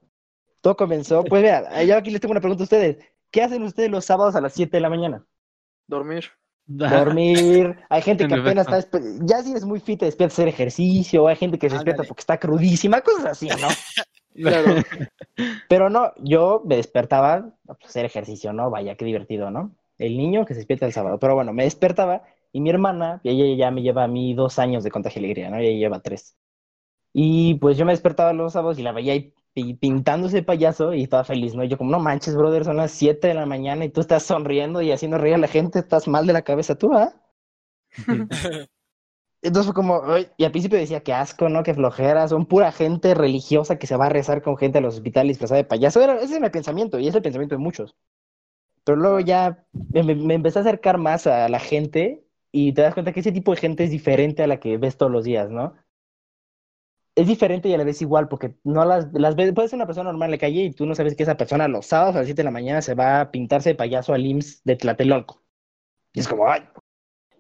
Todo 0.60 0.76
comenzó, 0.76 1.24
pues 1.24 1.44
vea, 1.44 1.84
yo 1.84 1.98
aquí 1.98 2.10
les 2.10 2.20
tengo 2.20 2.32
una 2.32 2.42
pregunta 2.42 2.64
a 2.64 2.66
ustedes. 2.66 2.98
¿Qué 3.30 3.44
hacen 3.44 3.62
ustedes 3.62 3.92
los 3.92 4.06
sábados 4.06 4.36
a 4.36 4.42
las 4.42 4.54
7 4.54 4.76
de 4.76 4.82
la 4.82 4.90
mañana? 4.90 5.24
Dormir. 5.86 6.32
dormir. 6.66 7.78
Hay 7.90 8.02
gente 8.02 8.28
que 8.28 8.34
En 8.34 8.40
apenas 8.40 8.68
está, 8.68 9.00
ya 9.22 9.44
si 9.44 9.54
es 9.54 9.66
muy 9.66 9.80
fit, 9.80 10.00
te 10.00 10.06
despierta 10.06 10.32
a 10.32 10.34
hacer 10.34 10.48
ejercicio. 10.48 11.28
Hay 11.28 11.36
gente 11.36 11.60
que 11.60 11.70
se 11.70 11.76
despierta 11.76 12.02
porque 12.06 12.22
está 12.22 12.40
crudísima, 12.40 13.02
cosas 13.02 13.26
así, 13.26 13.50
¿no? 13.50 13.68
Claro. 14.34 14.82
Pero 15.68 15.92
no, 15.92 16.12
yo 16.18 16.64
me 16.66 16.76
despertaba 16.76 17.34
a 17.36 17.78
hacer 17.86 18.04
ejercicio, 18.04 18.52
¿no? 18.52 18.72
Vaya, 18.72 18.96
qué 18.96 19.06
divertido, 19.06 19.52
¿no? 19.52 19.76
El 20.00 20.18
niño 20.18 20.44
que 20.44 20.56
se 20.56 20.62
despierta 20.62 20.88
el 20.88 20.94
sábado. 20.94 21.20
Pero 21.20 21.36
bueno, 21.36 21.54
me 21.54 21.66
despertaba 21.66 22.24
y 22.52 22.62
mi 22.62 22.72
hermana, 22.72 23.20
y 23.22 23.30
ella 23.30 23.66
ya 23.66 23.70
me 23.70 23.84
lleva 23.84 24.06
a 24.06 24.08
mí 24.08 24.34
dos 24.34 24.58
años 24.58 24.84
de 24.84 24.90
contagio 24.90 25.20
alegría, 25.20 25.52
¿no? 25.52 25.58
Ella 25.58 25.78
lleva 25.78 26.00
tres. 26.00 26.36
Y 27.14 27.56
pues 27.56 27.78
yo 27.78 27.86
me 27.86 27.94
despertaba 27.94 28.34
los 28.34 28.54
sábados 28.54 28.80
y 28.80 28.84
la 28.84 28.92
veía 28.92 29.14
ahí 29.14 29.34
pi- 29.54 29.74
pintándose 29.76 30.44
payaso 30.44 30.94
y 30.94 31.04
estaba 31.04 31.24
feliz, 31.24 31.56
¿no? 31.56 31.64
Y 31.64 31.68
yo 31.70 31.78
como, 31.78 31.92
no 31.92 32.00
manches, 32.00 32.36
brother, 32.36 32.66
son 32.66 32.78
las 32.78 32.92
7 32.92 33.28
de 33.30 33.34
la 33.36 33.46
mañana 33.46 33.86
y 33.86 33.90
tú 33.90 34.02
estás 34.02 34.24
sonriendo 34.24 34.82
y 34.82 34.92
haciendo 34.92 35.18
reír 35.18 35.36
a 35.36 35.38
la 35.40 35.48
gente, 35.48 35.80
estás 35.80 36.08
mal 36.08 36.28
de 36.28 36.34
la 36.34 36.44
cabeza 36.44 36.76
tú, 36.78 36.94
¿ah? 36.94 37.14
Entonces 39.42 39.68
fue 39.68 39.74
como, 39.76 40.04
"Ay", 40.06 40.28
y 40.38 40.44
al 40.44 40.52
principio 40.52 40.78
decía, 40.78 41.02
qué 41.02 41.14
asco, 41.14 41.48
¿no? 41.50 41.64
Qué 41.64 41.74
flojera, 41.74 42.28
son 42.28 42.46
pura 42.46 42.72
gente 42.74 43.14
religiosa 43.14 43.78
que 43.80 43.88
se 43.88 43.96
va 43.96 44.08
a 44.08 44.10
rezar 44.10 44.42
con 44.42 44.58
gente 44.58 44.80
a 44.80 44.82
los 44.82 44.96
hospitales 44.96 45.30
disfrazada 45.38 45.60
de 45.60 45.64
payaso. 45.66 46.02
Era, 46.02 46.18
ese 46.22 46.36
es 46.36 46.42
mi 46.42 46.50
pensamiento 46.50 47.00
y 47.00 47.08
es 47.08 47.16
el 47.16 47.22
pensamiento 47.22 47.56
de 47.56 47.60
muchos. 47.60 47.96
Pero 48.86 48.98
luego 48.98 49.20
ya 49.22 49.66
me, 49.94 50.04
me- 50.04 50.16
me 50.16 50.36
empecé 50.36 50.60
a 50.60 50.64
acercar 50.64 50.98
más 51.00 51.28
a 51.28 51.50
la 51.50 51.60
gente 51.60 52.26
y 52.52 52.74
te 52.74 52.82
das 52.84 52.94
cuenta 52.96 53.14
que 53.14 53.22
ese 53.22 53.32
tipo 53.34 53.54
de 53.56 53.62
gente 53.62 53.84
es 53.86 53.92
diferente 53.92 54.44
a 54.44 54.48
la 54.48 54.60
que 54.60 54.78
ves 54.78 54.98
todos 54.98 55.12
los 55.12 55.26
días, 55.26 55.50
¿no? 55.52 55.76
Es 57.20 57.28
diferente 57.28 57.68
y 57.68 57.74
a 57.74 57.78
la 57.78 57.84
vez 57.84 58.02
igual, 58.02 58.30
porque 58.30 58.56
no 58.64 58.86
las, 58.86 59.12
las 59.12 59.36
ves, 59.36 59.52
puedes 59.54 59.72
ser 59.72 59.78
una 59.78 59.86
persona 59.86 60.10
normal 60.10 60.28
en 60.28 60.32
la 60.32 60.38
calle 60.38 60.64
y 60.64 60.72
tú 60.72 60.86
no 60.86 60.96
sabes 60.96 61.16
que 61.18 61.24
esa 61.24 61.36
persona 61.36 61.68
los 61.68 61.86
sábados 61.86 62.16
a 62.16 62.20
las 62.20 62.28
7 62.28 62.40
de 62.40 62.46
la 62.46 62.52
mañana 62.52 62.82
se 62.82 62.96
va 62.96 63.20
a 63.20 63.32
pintarse 63.32 63.70
de 63.70 63.76
payaso 63.76 64.14
al 64.14 64.26
IMSS 64.26 64.62
de 64.64 64.76
Tlatelolco. 64.78 65.44
Y 66.14 66.22
es 66.22 66.30
como, 66.30 66.50
ay, 66.50 66.62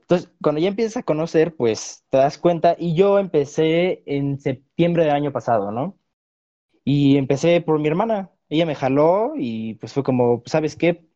entonces, 0.01 0.31
cuando 0.41 0.59
ya 0.59 0.69
empiezas 0.69 0.97
a 0.97 1.03
conocer, 1.03 1.55
pues 1.55 2.03
te 2.09 2.17
das 2.17 2.37
cuenta, 2.39 2.75
y 2.77 2.95
yo 2.95 3.19
empecé 3.19 4.03
en 4.07 4.39
septiembre 4.39 5.03
del 5.03 5.13
año 5.13 5.31
pasado, 5.31 5.71
¿no? 5.71 5.99
Y 6.83 7.17
empecé 7.17 7.61
por 7.61 7.79
mi 7.79 7.87
hermana, 7.87 8.31
ella 8.49 8.65
me 8.65 8.75
jaló 8.75 9.33
y 9.37 9.75
pues 9.75 9.93
fue 9.93 10.03
como, 10.03 10.43
¿sabes 10.45 10.75
qué? 10.75 11.07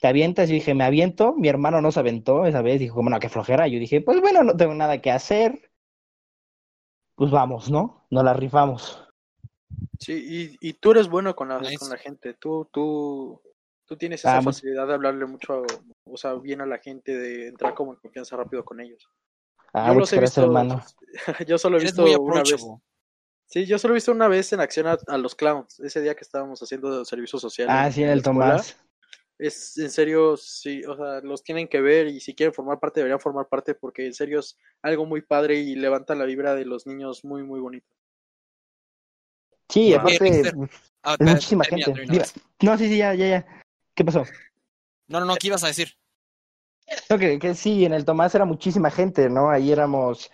¿Te 0.00 0.08
avientas? 0.08 0.48
Yo 0.48 0.54
dije, 0.54 0.74
me 0.74 0.84
aviento, 0.84 1.34
mi 1.34 1.48
hermano 1.48 1.80
no 1.80 1.92
se 1.92 2.00
aventó 2.00 2.46
esa 2.46 2.62
vez, 2.62 2.80
dijo, 2.80 2.96
como, 2.96 3.10
no, 3.10 3.20
qué 3.20 3.28
flojera. 3.28 3.68
Yo 3.68 3.78
dije, 3.78 4.00
pues 4.00 4.20
bueno, 4.20 4.42
no 4.44 4.56
tengo 4.56 4.74
nada 4.74 5.00
que 5.00 5.12
hacer, 5.12 5.70
pues 7.14 7.30
vamos, 7.30 7.70
¿no? 7.70 8.06
Nos 8.10 8.24
la 8.24 8.34
rifamos. 8.34 9.00
Sí, 9.98 10.56
y, 10.60 10.68
y 10.68 10.74
tú 10.74 10.90
eres 10.92 11.08
bueno 11.08 11.34
con 11.34 11.48
la, 11.48 11.58
Nice. 11.60 11.78
con 11.78 11.88
la 11.90 11.96
gente. 11.96 12.34
Tú, 12.34 12.68
tú, 12.72 13.40
tú 13.86 13.96
tienes 13.96 14.20
esa 14.20 14.42
facilidad 14.42 14.86
de 14.86 14.94
hablarle 14.94 15.26
mucho, 15.26 15.62
o 16.04 16.16
sea, 16.16 16.34
bien 16.34 16.60
a 16.60 16.66
la 16.66 16.78
gente, 16.78 17.16
de 17.16 17.48
entrar 17.48 17.74
como 17.74 17.92
en 17.94 17.98
confianza 18.00 18.36
rápido 18.36 18.64
con 18.64 18.80
ellos. 18.80 19.08
Ah, 19.72 19.88
yo 19.92 20.00
los 20.00 20.12
he 20.12 20.20
visto, 20.20 20.42
hermano. 20.42 20.80
yo 21.46 21.58
solo 21.58 21.76
he 21.78 21.80
Eres 21.80 21.96
visto 21.96 22.20
una 22.22 22.42
vez. 22.42 22.66
Sí, 23.46 23.66
yo 23.66 23.78
solo 23.78 23.94
he 23.94 23.96
visto 23.96 24.12
una 24.12 24.28
vez 24.28 24.52
en 24.52 24.60
acción 24.60 24.86
a, 24.86 24.96
a 25.06 25.18
los 25.18 25.34
clowns, 25.34 25.78
ese 25.80 26.00
día 26.00 26.14
que 26.14 26.22
estábamos 26.22 26.62
haciendo 26.62 27.04
servicio 27.04 27.38
social. 27.38 27.68
Ah, 27.70 27.86
en- 27.86 27.92
sí, 27.92 28.02
en 28.02 28.10
el 28.10 28.18
escuela. 28.18 28.50
Tomás. 28.50 28.76
Es 29.38 29.76
en 29.78 29.90
serio, 29.90 30.36
sí, 30.36 30.84
o 30.84 30.96
sea, 30.96 31.20
los 31.20 31.42
tienen 31.42 31.66
que 31.66 31.80
ver 31.80 32.06
y 32.06 32.20
si 32.20 32.34
quieren 32.34 32.54
formar 32.54 32.78
parte 32.78 33.00
deberían 33.00 33.20
formar 33.20 33.48
parte 33.48 33.74
porque 33.74 34.06
en 34.06 34.14
serio 34.14 34.38
es 34.40 34.56
algo 34.80 35.06
muy 35.06 35.22
padre 35.22 35.56
y 35.56 35.74
levanta 35.74 36.14
la 36.14 36.24
vibra 36.24 36.54
de 36.54 36.64
los 36.64 36.86
niños 36.86 37.24
muy, 37.24 37.42
muy 37.42 37.58
bonito. 37.60 37.88
Sí, 39.68 39.92
aparte, 39.94 40.40
es 40.40 40.54
Ah, 41.04 41.16
muchísima 41.20 41.64
termina, 41.64 41.86
gente. 41.86 42.00
termina. 42.00 42.24
No, 42.62 42.78
sí, 42.78 42.88
sí, 42.88 42.96
ya, 42.96 43.14
ya, 43.14 43.28
ya. 43.28 43.62
¿Qué 43.94 44.04
pasó? 44.04 44.24
No, 45.06 45.20
no, 45.20 45.26
no, 45.26 45.34
¿qué 45.36 45.48
ibas 45.48 45.62
a 45.64 45.68
decir? 45.68 45.88
No, 47.10 47.18
que, 47.18 47.38
que 47.38 47.54
sí, 47.54 47.84
en 47.84 47.92
el 47.92 48.04
Tomás 48.06 48.34
era 48.34 48.46
muchísima 48.46 48.90
gente, 48.90 49.28
¿no? 49.28 49.50
Ahí 49.50 49.70
éramos 49.70 50.30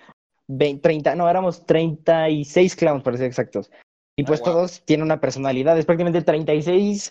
20, 0.46 0.80
30, 0.80 1.14
no, 1.16 1.28
éramos 1.28 1.66
36 1.66 2.76
clowns, 2.76 3.02
para 3.02 3.16
ser 3.16 3.26
exactos. 3.26 3.70
Y 4.16 4.22
Ah, 4.22 4.26
pues 4.26 4.40
wow. 4.40 4.52
todos 4.52 4.84
tienen 4.84 5.04
una 5.04 5.20
personalidad, 5.20 5.76
es 5.76 5.86
prácticamente 5.86 6.22
36 6.22 7.10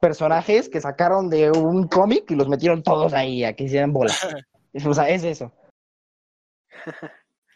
personajes 0.00 0.68
que 0.68 0.80
sacaron 0.80 1.28
de 1.30 1.50
un 1.50 1.86
cómic 1.86 2.30
y 2.30 2.34
los 2.34 2.48
metieron 2.48 2.82
todos 2.82 3.12
ahí 3.12 3.44
a 3.44 3.54
que 3.54 3.64
hicieran 3.64 3.92
bola. 3.92 4.14
o 4.86 4.94
sea, 4.94 5.08
es 5.10 5.22
eso. 5.24 5.52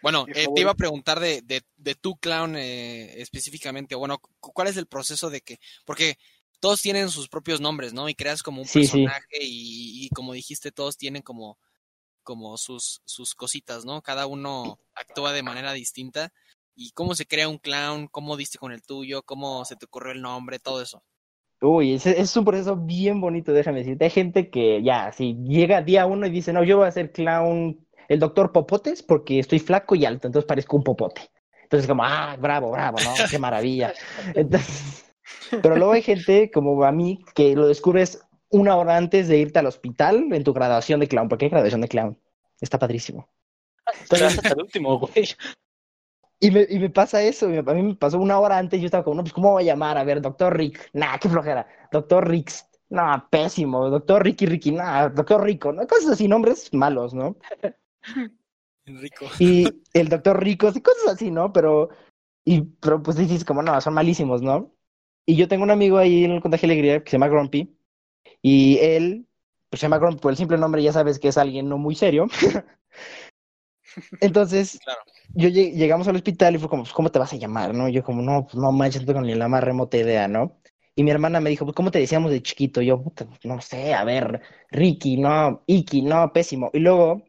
Bueno, 0.02 0.26
eh, 0.34 0.46
te 0.54 0.60
iba 0.60 0.70
a 0.70 0.74
preguntar 0.76 1.18
de, 1.18 1.40
de, 1.42 1.62
de 1.78 1.94
tu 1.94 2.16
clown 2.16 2.56
eh, 2.56 3.20
específicamente. 3.22 3.94
Bueno, 3.94 4.18
cu- 4.18 4.52
¿cuál 4.52 4.68
es 4.68 4.76
el 4.76 4.86
proceso 4.86 5.30
de 5.30 5.40
que.? 5.40 5.58
Porque 5.86 6.18
todos 6.60 6.82
tienen 6.82 7.08
sus 7.10 7.28
propios 7.28 7.60
nombres, 7.60 7.94
¿no? 7.94 8.08
Y 8.08 8.14
creas 8.14 8.42
como 8.42 8.60
un 8.60 8.66
Sí, 8.68 8.84
sí. 8.84 8.98
personaje 9.04 9.38
y, 9.40 10.04
y 10.04 10.08
como 10.10 10.34
dijiste, 10.34 10.72
todos 10.72 10.98
tienen 10.98 11.22
como, 11.22 11.58
como 12.22 12.58
sus, 12.58 13.00
sus 13.06 13.34
cositas, 13.34 13.86
¿no? 13.86 14.02
Cada 14.02 14.26
uno 14.26 14.78
actúa 14.94 15.32
de 15.32 15.42
manera 15.42 15.72
distinta. 15.72 16.32
¿Y 16.76 16.90
cómo 16.90 17.14
se 17.14 17.24
crea 17.26 17.48
un 17.48 17.58
clown? 17.58 18.08
¿Cómo 18.08 18.36
diste 18.36 18.58
con 18.58 18.72
el 18.72 18.82
tuyo? 18.82 19.22
¿Cómo 19.22 19.64
se 19.64 19.76
te 19.76 19.86
ocurrió 19.86 20.12
el 20.12 20.20
nombre? 20.20 20.58
Todo 20.58 20.82
eso. 20.82 21.02
Uy, 21.64 21.94
es, 21.94 22.06
es 22.06 22.37
un 22.37 22.44
proceso 22.44 22.76
bien 22.76 23.21
bonito, 23.21 23.52
déjame 23.52 23.78
decirte. 23.78 24.04
Hay 24.04 24.11
gente 24.11 24.50
que 24.50 24.83
ya, 24.83 25.12
si 25.12 25.35
llega 25.44 25.83
día 25.83 26.06
uno 26.06 26.26
y 26.26 26.30
dice, 26.30 26.52
no, 26.52 26.62
yo 26.62 26.78
voy 26.78 26.88
a 26.88 26.92
ser 26.92 27.12
clown, 27.12 27.85
el 28.09 28.18
doctor 28.21 28.52
Popotes, 28.52 29.02
porque 29.02 29.38
estoy 29.38 29.59
flaco 29.59 29.94
y 29.94 30.04
alto, 30.04 30.26
entonces 30.26 30.47
parezco 30.47 30.76
un 30.76 30.85
popote. 30.85 31.30
Entonces, 31.62 31.88
como, 31.88 32.04
ah, 32.04 32.37
bravo, 32.38 32.71
bravo, 32.71 32.99
¿no? 33.02 33.12
Qué 33.30 33.38
maravilla. 33.38 33.94
Entonces, 34.35 35.06
pero 35.62 35.76
luego 35.76 35.92
hay 35.92 36.02
gente 36.02 36.50
como 36.50 36.85
a 36.85 36.92
mí 36.92 37.25
que 37.35 37.56
lo 37.56 37.66
descubres 37.66 38.23
una 38.50 38.76
hora 38.76 38.97
antes 38.97 39.28
de 39.28 39.38
irte 39.38 39.59
al 39.59 39.66
hospital 39.66 40.28
en 40.30 40.44
tu 40.44 40.52
graduación 40.52 41.00
de 41.00 41.09
clown, 41.09 41.28
porque 41.28 41.47
hay 41.47 41.50
graduación 41.50 41.80
de 41.80 41.88
clown. 41.88 42.18
Está 42.61 42.78
padrísimo. 42.78 43.28
Entonces, 44.02 44.38
hasta 44.38 44.50
el 44.50 44.61
último, 44.61 44.99
güey. 44.99 45.28
Y 46.44 46.50
me, 46.50 46.66
y 46.68 46.78
me 46.78 46.90
pasa 46.90 47.22
eso, 47.22 47.46
a 47.46 47.74
mí 47.74 47.82
me 47.82 47.94
pasó 47.94 48.18
una 48.18 48.38
hora 48.38 48.58
antes, 48.58 48.78
yo 48.78 48.84
estaba 48.84 49.02
como, 49.02 49.16
no, 49.16 49.22
pues, 49.22 49.32
¿cómo 49.32 49.52
voy 49.52 49.62
a 49.62 49.66
llamar? 49.72 49.96
A 49.96 50.04
ver, 50.04 50.20
doctor 50.20 50.54
Rick, 50.54 50.90
nah, 50.92 51.16
qué 51.16 51.30
flojera, 51.30 51.66
doctor 51.90 52.28
Rix, 52.28 52.68
no, 52.90 53.26
pésimo, 53.30 53.88
doctor 53.88 54.22
Ricky 54.22 54.44
Ricky, 54.44 54.72
nah, 54.72 55.08
doctor 55.08 55.42
Rico, 55.42 55.72
¿no? 55.72 55.86
Cosas 55.86 56.10
así, 56.10 56.28
nombres 56.28 56.68
malos, 56.74 57.14
¿no? 57.14 57.38
Enrico. 58.84 59.24
Y 59.38 59.64
el 59.94 60.10
doctor 60.10 60.44
Rico, 60.44 60.66
cosas 60.66 61.14
así, 61.14 61.30
¿no? 61.30 61.50
Pero, 61.50 61.88
y, 62.44 62.60
pero 62.60 63.02
pues 63.02 63.16
dices 63.16 63.42
como, 63.42 63.62
no, 63.62 63.80
son 63.80 63.94
malísimos, 63.94 64.42
¿no? 64.42 64.76
Y 65.24 65.36
yo 65.36 65.48
tengo 65.48 65.64
un 65.64 65.70
amigo 65.70 65.96
ahí 65.96 66.24
en 66.24 66.32
el 66.32 66.42
Contagio 66.42 66.68
de 66.68 66.74
Alegría 66.74 67.02
que 67.02 67.10
se 67.10 67.14
llama 67.14 67.28
Grumpy, 67.28 67.74
y 68.42 68.76
él, 68.82 69.26
pues 69.70 69.80
se 69.80 69.86
llama 69.86 69.96
Grumpy, 69.96 70.20
por 70.20 70.32
el 70.32 70.36
simple 70.36 70.58
nombre 70.58 70.82
ya 70.82 70.92
sabes 70.92 71.18
que 71.18 71.28
es 71.28 71.38
alguien 71.38 71.70
no 71.70 71.78
muy 71.78 71.94
serio. 71.94 72.26
Entonces, 74.20 74.80
Claro. 74.84 75.00
yo 75.34 75.48
lleg- 75.48 75.72
llegamos 75.74 76.08
al 76.08 76.16
hospital 76.16 76.54
y 76.54 76.58
fue 76.58 76.68
como, 76.68 76.82
pues, 76.84 76.92
¿cómo 76.92 77.10
te 77.10 77.18
vas 77.18 77.32
a 77.32 77.36
llamar? 77.36 77.74
¿No? 77.74 77.88
Y 77.88 77.92
yo 77.92 78.02
como, 78.02 78.22
no, 78.22 78.44
pues 78.44 78.54
no 78.56 78.72
manches, 78.72 79.02
no 79.02 79.06
tengo 79.08 79.20
ni 79.22 79.34
la 79.34 79.48
más 79.48 79.62
remota 79.64 79.96
idea, 79.96 80.28
¿no? 80.28 80.60
Y 80.96 81.02
mi 81.02 81.10
hermana 81.10 81.40
me 81.40 81.50
dijo, 81.50 81.64
pues, 81.64 81.74
¿cómo 81.74 81.90
te 81.90 81.98
decíamos 81.98 82.30
de 82.30 82.42
chiquito? 82.42 82.80
Y 82.80 82.86
yo, 82.86 83.02
"Puta, 83.02 83.26
no 83.44 83.60
sé, 83.60 83.94
a 83.94 84.04
ver, 84.04 84.42
Ricky, 84.70 85.16
no, 85.16 85.62
Iki, 85.66 86.02
no, 86.02 86.32
pésimo. 86.32 86.70
Y 86.72 86.78
luego, 86.80 87.24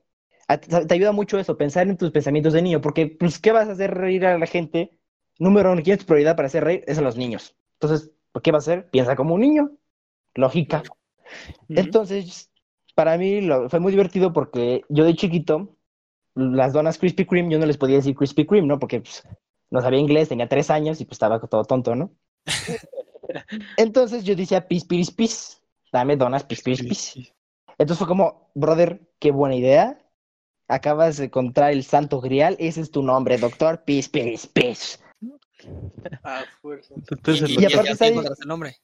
te, 0.88 0.93
ayuda 0.93 1.12
mucho 1.12 1.39
eso, 1.39 1.57
pensar 1.57 1.88
en 1.88 1.98
tus 1.98 2.12
pensamientos 2.12 2.53
de 2.53 2.62
niño, 2.62 2.81
porque, 2.81 3.07
pues, 3.07 3.39
¿qué 3.39 3.51
vas 3.51 3.67
a 3.69 3.72
hacer 3.74 3.93
reír 3.93 4.25
a 4.25 4.38
la 4.38 4.45
gente? 4.48 5.00
Número 5.39 5.72
uno, 5.72 5.81
¿quién 5.84 5.95
es 5.95 6.00
tu 6.01 6.05
prioridad 6.05 6.36
para 6.36 6.48
hacer 6.48 6.63
reír? 6.63 6.84
Es 6.88 6.98
a 6.98 7.01
los 7.01 7.17
niños. 7.17 7.55
Entonces, 7.79 8.12
¿por 8.31 8.41
qué 8.41 8.51
vas 8.51 8.67
a 8.67 8.72
hacer? 8.74 8.89
Piensa 8.91 9.15
como 9.15 9.34
un 9.36 9.41
niño. 9.41 9.72
Lógica. 10.36 10.84
Entonces, 11.74 12.51
para 12.95 13.17
mí 13.17 13.41
lo- 13.41 13.69
fue 13.69 13.79
muy 13.79 13.91
divertido 13.91 14.34
porque 14.34 14.81
yo 14.89 15.03
de 15.05 15.15
chiquito, 15.15 15.75
las 16.36 16.74
donas 16.74 16.98
Krispy 16.98 17.25
Kreme, 17.25 17.51
yo 17.51 17.60
no 17.60 17.65
les 17.65 17.77
podía 17.77 17.96
decir 17.98 18.15
Krispy 18.15 18.46
Kreme, 18.46 18.68
¿no? 18.68 18.80
Porque 18.80 19.00
pues, 19.01 19.24
no 19.72 19.82
sabía 19.82 20.00
inglés, 20.00 20.30
tenía 20.30 20.48
tres 20.48 20.70
años 20.70 21.01
y 21.01 21.06
pues 21.06 21.15
estaba 21.15 21.39
todo 21.39 21.63
tonto, 21.63 21.96
¿no? 21.96 22.12
Entonces 23.77 24.24
yo 24.24 24.36
decía 24.36 24.68
pis, 24.68 24.86
piris, 24.86 25.12
pis, 25.12 25.62
dame 25.92 26.15
donas 26.15 26.44
pis, 26.44 26.62
piris, 26.62 26.84
pis. 26.84 27.34
Entonces 27.77 27.98
fue 27.98 28.08
como, 28.08 28.51
brother, 28.54 29.01
qué 29.20 29.32
buena 29.32 29.56
idea. 29.56 30.00
Acabas 30.68 31.18
de 31.18 31.25
encontrar 31.25 31.72
el 31.72 31.84
santo 31.84 32.22
grial, 32.22 32.56
ese 32.60 32.82
es 32.82 32.92
tu 32.92 33.04
nombre, 33.04 33.38
doctor 33.38 33.84
pis, 33.84 34.10
piris, 34.10 34.48
pis. 34.48 35.00
Ah, 36.24 36.44
fuerza. 36.62 36.94
Entonces, 37.10 37.50
y, 37.50 37.54
y 37.60 37.63
y- 37.63 37.65
aparte 37.65 38.08
encontraste 38.08 38.44
el 38.44 38.48
nombre. 38.48 38.75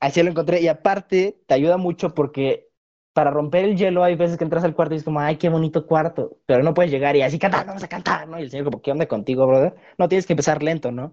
Así 0.00 0.22
lo 0.22 0.30
encontré. 0.30 0.60
Y 0.60 0.68
aparte, 0.68 1.40
te 1.46 1.54
ayuda 1.54 1.76
mucho 1.76 2.14
porque 2.14 2.70
para 3.14 3.30
romper 3.30 3.64
el 3.64 3.76
hielo 3.76 4.04
hay 4.04 4.16
veces 4.16 4.36
que 4.36 4.44
entras 4.44 4.64
al 4.64 4.74
cuarto 4.74 4.94
y 4.94 4.98
es 4.98 5.04
como, 5.04 5.20
ay, 5.20 5.36
qué 5.36 5.48
bonito 5.48 5.86
cuarto. 5.86 6.38
Pero 6.46 6.62
no 6.62 6.74
puedes 6.74 6.90
llegar 6.90 7.16
y 7.16 7.22
así 7.22 7.38
cantar, 7.38 7.64
vamos 7.64 7.82
a 7.82 7.88
cantar, 7.88 8.28
¿no? 8.28 8.38
Y 8.38 8.42
el 8.42 8.50
señor 8.50 8.66
como, 8.66 8.82
¿qué 8.82 8.90
onda 8.90 9.06
contigo, 9.06 9.46
brother? 9.46 9.74
No, 9.96 10.08
tienes 10.08 10.26
que 10.26 10.32
empezar 10.32 10.62
lento, 10.62 10.90
¿no? 10.90 11.12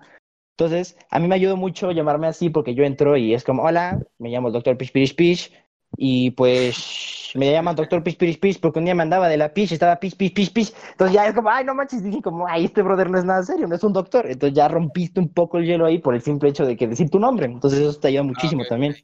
Entonces, 0.58 0.98
a 1.12 1.20
mí 1.20 1.27
me 1.27 1.36
ayudó 1.36 1.58
mucho 1.58 1.91
llamarme 1.91 2.27
así 2.27 2.50
porque 2.50 2.74
yo 2.74 2.84
entro 2.84 3.17
y 3.17 3.34
es 3.34 3.43
como, 3.43 3.63
hola, 3.63 4.00
me 4.17 4.29
llamo 4.29 4.48
el 4.48 4.53
doctor 4.53 4.77
Pish 4.77 4.91
Pish 4.91 5.15
Pish. 5.15 5.53
Y 5.98 6.31
pues 6.31 7.31
me 7.36 7.51
llaman 7.51 7.75
doctor 7.75 8.01
Pish 8.03 8.17
Pish 8.17 8.39
Pish 8.39 8.60
porque 8.60 8.79
un 8.79 8.86
día 8.86 8.96
me 8.96 9.03
andaba 9.03 9.29
de 9.29 9.38
la 9.38 9.53
Pish, 9.53 9.72
estaba 9.72 10.00
Pish 10.00 10.15
Pish 10.15 10.34
Pish 10.34 10.51
Pish. 10.51 10.74
Entonces 10.91 11.13
ya 11.13 11.27
es 11.27 11.36
como, 11.36 11.50
ay, 11.50 11.65
no 11.65 11.75
manches, 11.75 12.03
dije 12.03 12.22
como, 12.22 12.48
ay, 12.48 12.65
este 12.65 12.81
brother 12.81 13.12
no 13.12 13.20
es 13.20 13.25
nada 13.25 13.43
serio, 13.43 13.67
no 13.67 13.75
es 13.75 13.84
un 13.84 13.93
doctor. 13.93 14.25
Entonces 14.25 14.55
ya 14.55 14.67
rompiste 14.67 15.20
un 15.20 15.29
poco 15.29 15.60
el 15.60 15.65
hielo 15.65 15.86
ahí 15.86 16.00
por 16.00 16.15
el 16.15 16.22
simple 16.22 16.50
hecho 16.50 16.65
de 16.65 16.75
que 16.75 16.88
decir 16.88 17.10
tu 17.10 17.20
nombre. 17.20 17.46
Entonces 17.46 17.79
eso 17.79 18.00
te 18.00 18.08
ayuda 18.08 18.24
muchísimo 18.24 18.62
Ah, 18.62 18.65
ok, 18.65 18.70
también. 18.70 18.96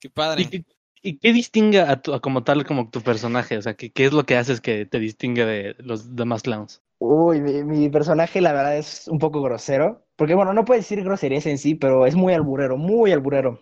Qué 0.00 0.10
padre. 0.10 0.42
¿Y 0.42 0.46
qué, 0.46 0.64
¿Y 1.06 1.18
qué 1.18 1.34
distingue 1.34 1.80
a, 1.82 2.00
tu, 2.00 2.14
a 2.14 2.20
como 2.20 2.44
tal 2.44 2.64
como 2.64 2.88
tu 2.88 3.02
personaje? 3.02 3.58
O 3.58 3.62
sea, 3.62 3.74
¿qué, 3.74 3.92
¿qué 3.92 4.06
es 4.06 4.12
lo 4.14 4.24
que 4.24 4.38
haces 4.38 4.62
que 4.62 4.86
te 4.86 4.98
distingue 4.98 5.44
de 5.44 5.76
los 5.78 6.16
demás 6.16 6.42
clowns? 6.42 6.82
Uy, 6.98 7.42
mi, 7.42 7.62
mi 7.62 7.90
personaje 7.90 8.40
la 8.40 8.54
verdad 8.54 8.78
es 8.78 9.06
un 9.08 9.18
poco 9.18 9.42
grosero, 9.42 10.06
porque 10.16 10.34
bueno, 10.34 10.54
no 10.54 10.64
puede 10.64 10.80
decir 10.80 11.04
groserías 11.04 11.44
en 11.44 11.58
sí, 11.58 11.74
pero 11.74 12.06
es 12.06 12.14
muy 12.14 12.32
alburero, 12.32 12.78
muy 12.78 13.12
alburero. 13.12 13.60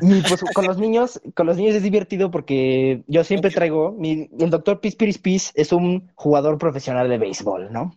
Y 0.00 0.22
pues 0.22 0.42
con 0.52 0.66
los 0.66 0.78
niños, 0.78 1.20
con 1.34 1.46
los 1.46 1.56
niños 1.56 1.76
es 1.76 1.82
divertido 1.82 2.30
porque 2.30 3.04
yo 3.06 3.22
siempre 3.22 3.50
traigo, 3.50 3.92
mi, 3.92 4.30
el 4.38 4.50
doctor 4.50 4.80
Pispiris 4.80 5.18
Pis 5.18 5.52
es 5.54 5.72
un 5.72 6.10
jugador 6.16 6.58
profesional 6.58 7.08
de 7.08 7.18
béisbol, 7.18 7.72
¿no? 7.72 7.92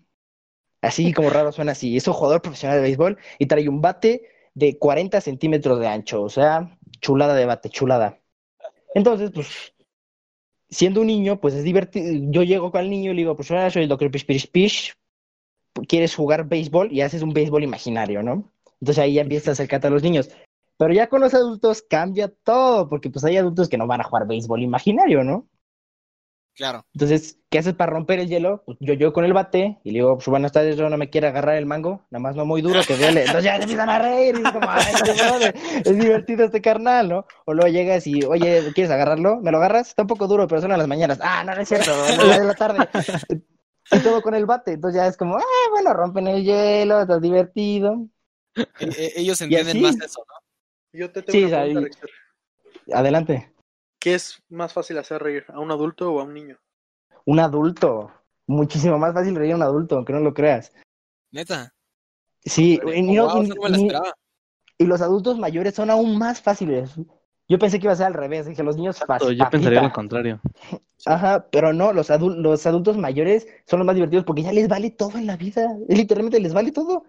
Así 0.82 1.14
como 1.14 1.30
raro 1.30 1.52
suena 1.52 1.72
así, 1.72 1.98
es 1.98 2.08
un 2.08 2.14
jugador 2.14 2.42
profesional 2.42 2.78
de 2.78 2.84
béisbol 2.84 3.18
y 3.40 3.48
trae 3.48 3.70
un 3.70 3.82
bate 3.82 4.24
de 4.54 4.78
40 4.78 5.22
centímetros 5.22 5.80
de 5.80 5.88
ancho, 5.88 6.22
o 6.22 6.30
sea, 6.30 6.78
chulada 7.04 7.36
de 7.36 7.46
bate, 7.46 7.70
chulada. 7.70 8.20
Entonces, 8.96 9.30
pues, 9.32 9.74
siendo 10.70 11.02
un 11.02 11.08
niño, 11.08 11.40
pues 11.40 11.54
es 11.54 11.64
divertido. 11.64 12.08
Yo 12.32 12.42
llego 12.42 12.72
con 12.72 12.82
el 12.82 12.90
niño 12.90 13.12
y 13.12 13.16
le 13.16 13.22
digo, 13.22 13.36
pues 13.36 13.52
hola, 13.52 13.70
soy 13.70 13.84
el 13.84 13.90
doctor 13.90 14.10
Pispiris 14.10 14.48
Pis, 14.48 14.98
¿quieres 15.88 16.16
jugar 16.16 16.48
béisbol? 16.48 16.92
Y 16.92 17.02
haces 17.02 17.22
un 17.22 17.34
béisbol 17.34 17.64
imaginario, 17.64 18.24
¿no? 18.24 18.52
Entonces 18.80 19.04
ahí 19.04 19.14
ya 19.14 19.22
empiezas 19.22 19.50
a 19.50 19.52
acercarte 19.52 19.88
a 19.88 19.90
los 19.92 20.02
niños. 20.02 20.30
Pero 20.78 20.94
ya 20.94 21.08
con 21.08 21.22
los 21.22 21.34
adultos 21.34 21.84
cambia 21.88 22.30
todo, 22.30 22.90
porque 22.90 23.10
pues 23.10 23.24
hay 23.26 23.38
adultos 23.38 23.70
que 23.70 23.78
no 23.78 23.86
van 23.86 24.02
a 24.02 24.06
jugar 24.06 24.26
béisbol 24.26 24.64
imaginario, 24.64 25.24
¿no? 25.24 25.48
Claro. 26.56 26.86
Entonces, 26.94 27.40
¿qué 27.50 27.58
haces 27.58 27.74
para 27.74 27.92
romper 27.92 28.20
el 28.20 28.28
hielo? 28.30 28.62
Pues 28.66 28.78
yo 28.80 28.94
llego 28.94 29.12
con 29.12 29.26
el 29.26 29.34
bate 29.34 29.80
y 29.84 29.90
le 29.92 30.00
digo, 30.00 30.16
pues 30.16 30.28
buenas 30.28 30.52
tardes, 30.52 30.78
yo 30.78 30.88
no 30.88 30.98
me 30.98 31.10
quiero 31.10 31.28
agarrar 31.28 31.56
el 31.56 31.66
mango, 31.66 32.06
nada 32.12 32.22
más 32.22 32.36
no 32.36 32.46
muy 32.46 32.62
duro, 32.62 32.82
que 32.88 32.96
duele. 32.96 33.22
Entonces 33.26 33.44
ya 33.46 33.56
se 33.58 33.64
empiezan 33.64 33.90
a 33.90 33.98
reír 34.00 34.36
y 34.38 34.46
es 34.46 34.52
como, 34.52 34.68
"Ay, 34.70 34.94
puede, 35.04 35.54
es 35.84 35.98
divertido 35.98 36.46
este 36.46 36.62
carnal, 36.62 37.10
¿no? 37.10 37.26
O 37.46 37.54
luego 37.56 37.70
llegas 37.72 38.06
y, 38.06 38.24
oye, 38.24 38.72
¿quieres 38.76 38.92
agarrarlo? 38.92 39.40
¿Me 39.42 39.50
lo 39.52 39.58
agarras? 39.58 39.90
Está 39.90 40.04
un 40.04 40.08
poco 40.08 40.28
duro, 40.28 40.48
pero 40.48 40.62
son 40.62 40.72
a 40.72 40.78
las 40.78 40.88
mañanas. 40.88 41.20
Ah, 41.24 41.44
no, 41.44 41.56
no 41.56 41.62
es 41.62 41.68
cierto, 41.68 41.92
no, 41.92 42.32
es 42.34 42.46
la 42.46 42.54
tarde. 42.54 42.88
Y 43.92 44.00
todo 44.00 44.22
con 44.22 44.36
el 44.36 44.46
bate, 44.46 44.74
entonces 44.74 45.02
ya 45.02 45.08
es 45.08 45.18
como, 45.18 45.38
ah, 45.38 45.70
bueno, 45.72 45.94
rompen 45.94 46.28
el 46.28 46.44
hielo, 46.44 47.02
está 47.02 47.20
divertido. 47.20 48.08
E- 48.56 48.64
e- 48.80 49.14
ellos 49.16 49.42
entienden 49.42 49.70
así. 49.78 49.82
más 49.82 49.96
eso, 50.00 50.24
¿no? 50.28 51.00
Yo 51.00 51.12
te 51.12 51.24
tengo 51.24 51.40
Sí, 51.48 51.52
una 51.54 51.64
pregunta. 51.64 52.08
Adelante. 52.94 53.53
¿Qué 54.04 54.16
es 54.16 54.44
más 54.50 54.74
fácil 54.74 54.98
hacer 54.98 55.24
reír? 55.24 55.46
¿A 55.48 55.62
un 55.62 55.72
adulto 55.72 56.12
o 56.12 56.20
a 56.20 56.24
un 56.26 56.34
niño? 56.34 56.58
Un 57.26 57.40
adulto. 57.40 58.12
Muchísimo 58.48 58.98
más 58.98 59.14
fácil 59.14 59.34
reír 59.34 59.54
a 59.54 59.56
un 59.56 59.62
adulto, 59.62 59.96
aunque 59.96 60.12
no 60.12 60.20
lo 60.20 60.34
creas. 60.34 60.74
Neta. 61.32 61.74
Sí, 62.44 62.82
y, 62.94 63.02
no- 63.02 63.28
Wow, 63.28 63.42
y- 63.44 63.46
eso 63.46 63.56
no 63.56 63.62
me 63.64 63.70
lo 63.70 63.78
y- 63.78 63.80
esperaba. 63.80 64.14
y 64.78 64.86
los 64.88 65.02
adultos 65.02 65.40
mayores 65.40 65.74
son 65.76 65.90
aún 65.90 66.18
más 66.18 66.42
fáciles. 66.42 66.92
Yo 67.48 67.58
pensé 67.58 67.80
que 67.80 67.86
iba 67.86 67.94
a 67.94 67.96
ser 67.96 68.08
al 68.08 68.14
revés, 68.14 68.46
dije 68.46 68.62
los 68.62 68.76
niños 68.76 68.98
Exacto, 68.98 69.26
fácil. 69.28 69.38
yo 69.38 69.50
pensaría 69.50 69.82
lo 69.82 69.94
contrario. 69.94 70.42
Ajá, 71.06 71.48
pero 71.50 71.72
no, 71.72 71.94
los, 71.94 72.10
los 72.10 72.66
adultos 72.66 72.98
mayores 72.98 73.48
son 73.66 73.80
los 73.80 73.86
más 73.86 73.96
divertidos 73.96 74.26
porque 74.26 74.44
ya 74.44 74.52
les 74.52 74.68
vale 74.68 74.90
todo 74.92 75.18
en 75.18 75.28
la 75.28 75.38
vida. 75.38 75.66
Literalmente 75.88 76.42
les 76.42 76.54
vale 76.54 76.74
todo. 76.74 77.06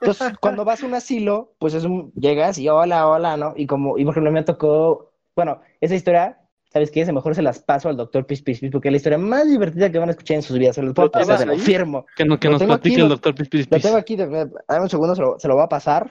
Entonces, 0.00 0.32
cuando 0.40 0.64
vas 0.64 0.82
a 0.82 0.86
un 0.86 0.94
asilo, 0.94 1.54
pues 1.58 1.74
es 1.74 1.84
un, 1.84 2.12
llegas 2.14 2.56
y 2.56 2.70
hola, 2.70 3.06
hola, 3.06 3.36
¿no? 3.36 3.52
Y 3.56 3.66
como, 3.66 3.98
y 3.98 4.06
por 4.06 4.14
ejemplo, 4.14 4.32
me 4.32 4.42
tocó, 4.42 5.11
bueno, 5.34 5.60
esa 5.80 5.94
historia, 5.94 6.38
¿sabes 6.72 6.90
qué? 6.90 7.02
A 7.02 7.12
mejor 7.12 7.34
se 7.34 7.42
las 7.42 7.60
paso 7.60 7.88
al 7.88 7.96
doctor 7.96 8.26
Pis 8.26 8.42
Pis 8.42 8.60
Pis 8.60 8.70
porque 8.70 8.88
es 8.88 8.92
la 8.92 8.96
historia 8.96 9.18
más 9.18 9.48
divertida 9.48 9.90
que 9.90 9.98
van 9.98 10.08
a 10.08 10.12
escuchar 10.12 10.36
en 10.36 10.42
sus 10.42 10.58
vidas. 10.58 10.74
Se 10.76 10.82
los 10.82 10.94
puedo 10.94 11.10
¿Pero 11.10 11.22
pasar, 11.26 11.38
se 11.38 11.46
lo 11.46 11.52
ahí? 11.52 11.58
firmo. 11.58 12.06
Que, 12.16 12.24
no, 12.24 12.38
que 12.38 12.48
Lo 12.48 12.52
nos 12.52 12.60
tengo 12.60 12.74
aquí, 12.74 12.82
platique 12.82 13.02
el 13.02 13.08
doctor 13.08 13.34
Pispiris 13.34 13.66
Lo 13.70 13.76
Pis. 13.76 13.82
tengo 13.82 13.96
aquí, 13.96 14.16
de- 14.16 14.26
dame 14.26 14.82
un 14.82 14.90
segundo, 14.90 15.14
se 15.14 15.22
lo, 15.22 15.38
se 15.38 15.48
lo 15.48 15.54
voy 15.54 15.64
a 15.64 15.68
pasar. 15.68 16.10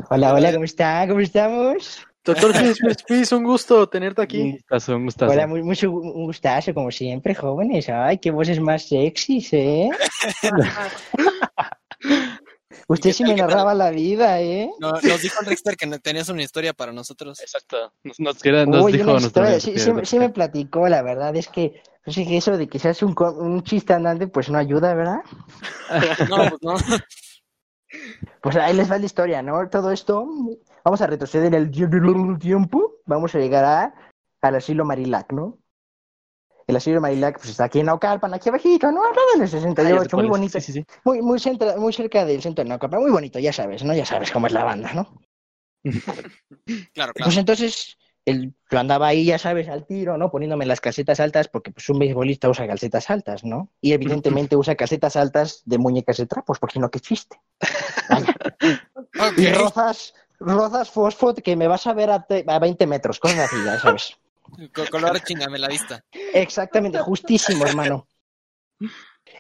Hola, 0.10 0.34
hola, 0.34 0.52
¿cómo 0.52 0.66
está? 0.66 1.06
¿Cómo 1.08 1.20
estamos? 1.20 2.06
Doctor 2.24 2.54
Pis, 2.54 2.80
Pis, 2.80 2.98
Pis, 3.08 3.32
un 3.32 3.44
gusto 3.44 3.88
tenerte 3.88 4.22
Un 4.22 4.26
aquí. 4.26 4.52
gustazo, 4.54 4.96
un 4.96 5.06
gustazo. 5.06 5.32
Hola, 5.32 5.46
muy, 5.48 5.62
mucho 5.62 5.92
un 5.92 6.26
gustazo, 6.26 6.74
como 6.74 6.90
siempre, 6.92 7.36
jóvenes. 7.36 7.88
Ay, 7.90 8.18
qué 8.18 8.32
voces 8.32 8.60
más 8.60 8.88
sexys, 8.88 9.54
¿eh? 9.54 9.90
Usted 12.88 13.10
¿Qué 13.10 13.14
sí 13.14 13.24
me 13.24 13.30
tal? 13.36 13.48
narraba 13.48 13.74
la 13.74 13.90
vida, 13.90 14.42
¿eh? 14.42 14.70
No, 14.80 14.92
nos 14.92 15.22
dijo 15.22 15.40
el 15.42 15.48
Rexter 15.48 15.76
que 15.76 15.88
tenías 16.00 16.30
una 16.30 16.44
historia 16.44 16.74
para 16.74 16.92
nosotros. 16.94 17.40
Exacto. 17.42 17.92
Nos, 18.04 18.20
nos, 18.20 18.44
Uy, 18.44 18.92
dijo 18.92 19.04
una 19.06 19.20
nuestro 19.20 19.28
historia, 19.28 19.60
sí, 19.60 19.78
sí 19.80 19.92
me- 19.92 20.06
sí 20.06 20.20
me 20.20 20.30
platicó, 20.30 20.88
la 20.88 21.02
verdad 21.02 21.36
es 21.36 21.48
que, 21.48 21.82
no 22.06 22.14
sé 22.14 22.26
que 22.28 22.38
eso 22.38 22.58
de 22.58 22.68
que 22.68 22.78
se 22.78 22.90
hace 22.90 23.04
un, 23.06 23.16
co- 23.16 23.34
un 23.34 23.64
chiste 23.64 23.94
andante, 23.94 24.28
pues 24.28 24.50
no 24.50 24.58
ayuda, 24.60 24.94
¿verdad? 24.94 25.20
No, 26.30 26.50
pues 26.50 26.62
no. 26.62 26.76
Pues 28.42 28.56
ahí 28.58 28.76
les 28.76 28.92
va 28.92 28.98
la 29.00 29.06
historia, 29.06 29.42
¿no? 29.42 29.68
Todo 29.70 29.92
esto, 29.92 30.28
vamos 30.84 31.02
a 31.02 31.08
retroceder 31.08 31.56
el 31.56 31.72
tiempo, 32.40 32.96
vamos 33.06 33.34
a 33.34 33.40
llegar 33.40 33.66
a, 33.66 33.94
al 34.42 34.56
asilo 34.56 34.86
Marilac, 34.86 35.32
¿no? 35.34 35.58
El 36.68 36.76
asilo 36.76 37.00
Marilac, 37.02 37.38
pues 37.38 37.50
está 37.50 37.66
aquí 37.66 37.80
en 37.80 37.86
Naucalpan, 37.88 38.34
aquí 38.34 38.50
abajito, 38.50 38.92
¿no? 38.92 39.04
Al 39.04 39.10
lado 39.16 39.28
del 39.34 39.42
Ah, 39.42 39.46
ya 39.46 39.48
sé 39.48 39.60
68, 39.62 40.10
cuál 40.16 40.26
muy 40.26 40.30
bonito. 40.30 40.60
Sí, 40.60 40.66
sí, 40.66 40.74
sí. 40.74 40.86
Muy, 41.04 41.22
muy, 41.22 41.40
centra- 41.40 41.78
muy 41.78 41.94
cerca 41.94 42.26
del 42.26 42.42
centro 42.42 42.64
de 42.64 42.70
Naucalpan, 42.70 43.02
muy 43.02 43.12
bonito, 43.12 43.38
ya 43.40 43.54
sabes, 43.54 43.84
¿no? 43.84 43.94
Ya 43.94 44.06
sabes 44.06 44.32
cómo 44.32 44.48
es 44.48 44.54
la 44.54 44.64
banda, 44.64 44.94
¿no? 44.94 45.22
Claro, 46.94 47.14
claro. 47.14 47.14
Pues 47.14 47.38
entonces, 47.38 47.98
el, 48.26 48.56
yo 48.72 48.80
andaba 48.80 49.08
ahí, 49.08 49.26
ya 49.26 49.38
sabes, 49.38 49.70
al 49.70 49.86
tiro, 49.86 50.18
¿no? 50.18 50.32
Poniéndome 50.32 50.66
las 50.66 50.82
calcetas 50.82 51.20
altas, 51.20 51.48
porque 51.48 51.72
pues 51.72 51.88
un 51.90 52.00
beisbolista 52.00 52.50
usa 52.50 52.66
calcetas 52.68 53.10
altas, 53.12 53.44
¿no? 53.44 53.70
Y 53.82 53.94
evidentemente 53.94 54.56
usa 54.56 54.76
calcetas 54.76 55.16
altas 55.16 55.62
de 55.66 55.78
muñecas 55.78 56.18
de 56.18 56.26
trapos, 56.26 56.58
porque 56.58 56.80
no, 56.80 56.90
qué 56.90 57.00
chiste. 57.00 57.40
Vaya. 58.10 58.36
Ok. 59.20 59.38
Y 59.38 59.48
rozas, 59.48 60.14
rozas 60.40 60.90
fosfo 60.90 61.34
que 61.36 61.56
me 61.56 61.68
vas 61.68 61.86
a 61.88 61.94
ver 61.94 62.10
a, 62.10 62.24
te- 62.26 62.44
a 62.48 62.60
20 62.60 62.88
metros, 62.88 63.20
cosas 63.20 63.40
así, 63.40 63.64
ya 63.64 63.78
sabes. 63.80 64.18
Co- 64.74 64.86
Color 64.92 65.22
chingame 65.24 65.60
la 65.60 65.68
vista. 65.68 66.04
Exactamente, 66.34 67.00
justísimo, 67.00 67.66
hermano. 67.66 68.08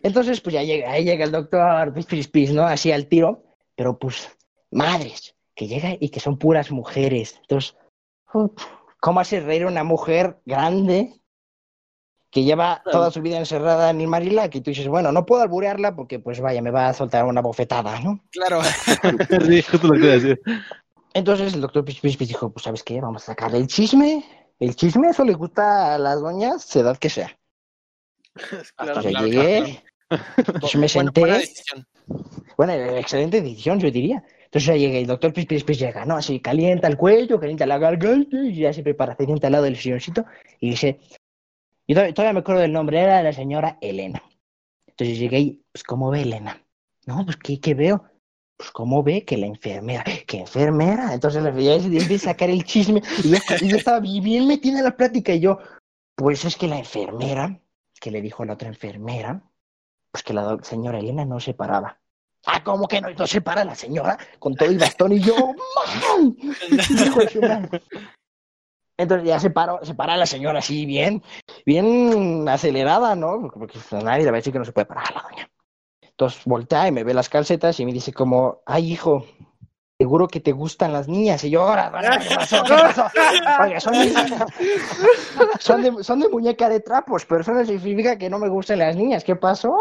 Entonces, 0.01 0.41
pues 0.41 0.53
ya 0.53 0.63
llega, 0.63 0.91
ahí 0.91 1.03
llega 1.03 1.25
el 1.25 1.31
doctor 1.31 1.93
Pis, 1.93 2.05
Pis, 2.05 2.27
Pis, 2.27 2.51
¿no? 2.51 2.63
Así 2.63 2.91
al 2.91 3.07
tiro, 3.07 3.43
pero 3.75 3.97
pues, 3.97 4.29
madres, 4.71 5.35
que 5.55 5.67
llega 5.67 5.95
y 5.99 6.09
que 6.09 6.19
son 6.19 6.37
puras 6.37 6.71
mujeres. 6.71 7.37
Entonces, 7.41 7.75
¿cómo 8.99 9.19
hace 9.19 9.39
reír 9.39 9.65
una 9.65 9.83
mujer 9.83 10.39
grande 10.45 11.13
que 12.31 12.43
lleva 12.43 12.81
toda 12.91 13.11
su 13.11 13.21
vida 13.21 13.37
encerrada 13.37 13.89
en 13.91 14.01
el 14.01 14.07
Marilac? 14.07 14.53
Y 14.55 14.61
tú 14.61 14.71
dices, 14.71 14.87
bueno, 14.87 15.11
no 15.11 15.25
puedo 15.25 15.41
alburearla 15.43 15.95
porque, 15.95 16.19
pues 16.19 16.41
vaya, 16.41 16.61
me 16.61 16.71
va 16.71 16.89
a 16.89 16.93
soltar 16.93 17.25
una 17.25 17.41
bofetada, 17.41 17.99
¿no? 18.01 18.23
Claro. 18.31 18.61
Entonces 21.13 21.53
el 21.53 21.61
doctor 21.61 21.85
Pis, 21.85 21.99
Pis, 22.01 22.17
Pis 22.17 22.27
dijo, 22.27 22.51
pues 22.51 22.63
¿sabes 22.63 22.83
qué? 22.83 22.99
Vamos 22.99 23.23
a 23.23 23.27
sacarle 23.27 23.59
el 23.59 23.67
chisme. 23.67 24.25
El 24.59 24.75
chisme, 24.75 25.09
eso 25.09 25.23
le 25.23 25.33
gusta 25.33 25.95
a 25.95 25.97
las 25.97 26.21
doñas, 26.21 26.75
edad 26.75 26.97
que 26.97 27.09
sea. 27.09 27.37
Claro. 28.75 29.01
Yo 29.01 29.09
claro, 29.09 29.25
llegué, 29.25 29.83
pues 30.59 30.75
me 30.75 30.89
senté. 30.89 31.21
buena 31.21 31.37
decisión. 31.37 31.85
Bueno, 32.57 32.73
excelente 32.73 33.41
decisión, 33.41 33.79
yo 33.79 33.89
diría. 33.89 34.23
Entonces 34.45 34.67
ya 34.67 34.75
llega 34.75 34.97
el 34.97 35.07
doctor 35.07 35.33
Pis, 35.33 35.45
Pis, 35.45 35.63
Pis 35.63 35.79
llega, 35.79 36.05
¿no? 36.05 36.17
Así 36.17 36.39
calienta 36.39 36.87
el 36.87 36.97
cuello, 36.97 37.39
calienta 37.39 37.65
la 37.65 37.77
garganta 37.77 38.37
y 38.37 38.55
ya 38.55 38.73
se 38.73 38.83
prepara, 38.83 39.15
se 39.15 39.25
sienta 39.25 39.47
al 39.47 39.53
lado 39.53 39.63
del 39.65 39.75
silloncito 39.75 40.25
y 40.59 40.71
dice, 40.71 40.99
yo 41.87 41.95
todavía, 41.95 42.13
todavía 42.13 42.33
me 42.33 42.39
acuerdo 42.39 42.61
del 42.61 42.71
nombre, 42.71 43.01
era 43.01 43.21
la 43.23 43.33
señora 43.33 43.77
Elena. 43.81 44.21
Entonces 44.87 45.17
llegué 45.19 45.39
y, 45.39 45.63
pues, 45.71 45.83
¿cómo 45.83 46.09
ve 46.09 46.21
Elena? 46.21 46.61
No, 47.05 47.25
pues, 47.25 47.37
¿qué, 47.37 47.59
qué 47.59 47.73
veo? 47.73 48.03
Pues, 48.57 48.71
¿cómo 48.71 49.03
ve 49.03 49.25
que 49.25 49.37
la 49.37 49.47
enfermera? 49.47 50.03
¿Qué 50.25 50.39
enfermera? 50.39 51.13
Entonces 51.13 51.43
la 51.43 51.51
ya 51.51 51.79
se 51.79 51.87
empieza 51.87 52.29
a 52.29 52.33
sacar 52.33 52.49
el 52.49 52.63
chisme 52.63 53.01
y 53.23 53.29
yo, 53.29 53.37
y 53.61 53.67
yo 53.67 53.77
estaba 53.77 53.99
bien 53.99 54.47
metida 54.47 54.77
en 54.77 54.85
la 54.85 54.95
plática 54.95 55.33
y 55.33 55.41
yo, 55.41 55.59
pues 56.15 56.45
es 56.45 56.55
que 56.55 56.67
la 56.67 56.77
enfermera, 56.77 57.59
que 57.99 58.11
le 58.11 58.21
dijo 58.21 58.43
a 58.43 58.45
la 58.45 58.53
otra 58.53 58.69
enfermera, 58.69 59.41
pues 60.11 60.23
que 60.23 60.33
la 60.33 60.57
señora 60.61 60.99
Elena 60.99 61.25
no 61.25 61.39
se 61.39 61.53
paraba. 61.53 61.99
Ah, 62.45 62.63
¿cómo 62.63 62.87
que 62.87 63.01
no? 63.01 63.09
No 63.09 63.27
se 63.27 63.41
para 63.41 63.65
la 63.65 63.75
señora 63.75 64.17
con 64.39 64.55
todo 64.55 64.69
el 64.69 64.77
bastón 64.77 65.11
y 65.13 65.19
yo, 65.19 65.35
madre. 67.49 67.81
Entonces 68.97 69.27
ya 69.27 69.39
se 69.39 69.49
paró, 69.49 69.79
se 69.83 69.93
para 69.93 70.15
la 70.15 70.25
señora 70.25 70.59
así 70.59 70.85
bien, 70.85 71.21
bien 71.65 72.47
acelerada, 72.47 73.15
¿no? 73.15 73.41
Porque, 73.41 73.59
porque 73.59 73.79
pues, 73.89 74.03
nadie 74.03 74.23
le 74.23 74.31
va 74.31 74.37
a 74.37 74.39
decir 74.39 74.53
que 74.53 74.59
no 74.59 74.65
se 74.65 74.71
puede 74.71 74.85
parar 74.85 75.05
a 75.09 75.15
la 75.15 75.21
doña. 75.23 75.49
Entonces 76.17 76.41
voltea 76.45 76.87
y 76.87 76.91
me 76.93 77.03
ve 77.03 77.13
las 77.13 77.27
calcetas 77.27 77.79
y 77.79 77.85
me 77.85 77.91
dice 77.91 78.13
como, 78.13 78.61
ay 78.65 78.93
hijo, 78.93 79.25
seguro 79.97 80.29
que 80.29 80.39
te 80.39 80.53
gustan 80.53 80.93
las 80.93 81.09
niñas. 81.09 81.43
Y 81.43 81.49
yo, 81.49 81.63
ahora, 81.63 81.91
¿qué 82.21 82.35
pasó? 82.35 82.63
¿Qué 82.63 82.73
pasó? 82.73 83.05
Oiga, 83.61 83.79
son, 83.81 83.93
son, 85.59 85.81
de, 85.81 86.03
son 86.03 86.19
de 86.21 86.29
muñeca 86.29 86.69
de 86.69 86.79
trapos, 86.79 87.25
pero 87.25 87.41
eso 87.41 87.53
no 87.53 87.65
significa 87.65 88.17
que 88.17 88.29
no 88.29 88.39
me 88.39 88.47
gusten 88.47 88.79
las 88.79 88.95
niñas. 88.95 89.25
¿Qué 89.25 89.35
pasó? 89.35 89.75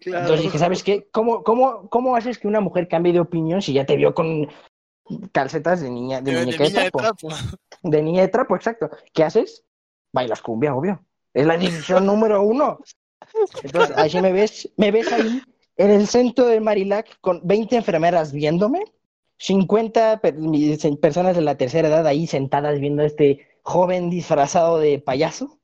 Claro. 0.00 0.20
Entonces 0.20 0.42
dije, 0.42 0.58
¿sabes 0.58 0.84
qué? 0.84 1.08
¿Cómo, 1.10 1.42
cómo, 1.42 1.88
¿Cómo 1.88 2.14
haces 2.14 2.38
que 2.38 2.46
una 2.46 2.60
mujer 2.60 2.86
cambie 2.86 3.12
de 3.12 3.20
opinión 3.20 3.62
si 3.62 3.72
ya 3.72 3.86
te 3.86 3.96
vio 3.96 4.14
con 4.14 4.48
calcetas 5.32 5.80
de 5.80 5.90
niña 5.90 6.20
de, 6.20 6.38
muñeca 6.38 6.64
de 6.64 6.70
trapo? 6.70 6.98
trapo. 6.98 7.28
De 7.82 8.02
niña 8.02 8.22
de 8.22 8.28
trapo, 8.28 8.54
exacto. 8.54 8.90
¿Qué 9.12 9.24
haces? 9.24 9.64
Bailas 10.12 10.40
cumbia, 10.40 10.74
obvio. 10.74 11.04
Es 11.32 11.46
la 11.46 11.56
decisión 11.56 12.06
número 12.06 12.42
uno. 12.42 12.78
Entonces, 13.62 13.96
así 13.96 14.20
me 14.20 14.32
ves, 14.32 14.70
me 14.76 14.90
ves 14.90 15.12
ahí 15.12 15.42
en 15.76 15.90
el 15.90 16.06
centro 16.06 16.46
de 16.46 16.60
Marilac 16.60 17.18
con 17.20 17.40
20 17.44 17.76
enfermeras 17.76 18.32
viéndome, 18.32 18.84
50 19.38 20.20
per- 20.20 20.34
mi- 20.34 20.76
personas 21.00 21.34
de 21.36 21.42
la 21.42 21.56
tercera 21.56 21.88
edad 21.88 22.06
ahí 22.06 22.26
sentadas 22.26 22.78
viendo 22.80 23.02
a 23.02 23.06
este 23.06 23.46
joven 23.62 24.10
disfrazado 24.10 24.78
de 24.78 24.98
payaso. 24.98 25.58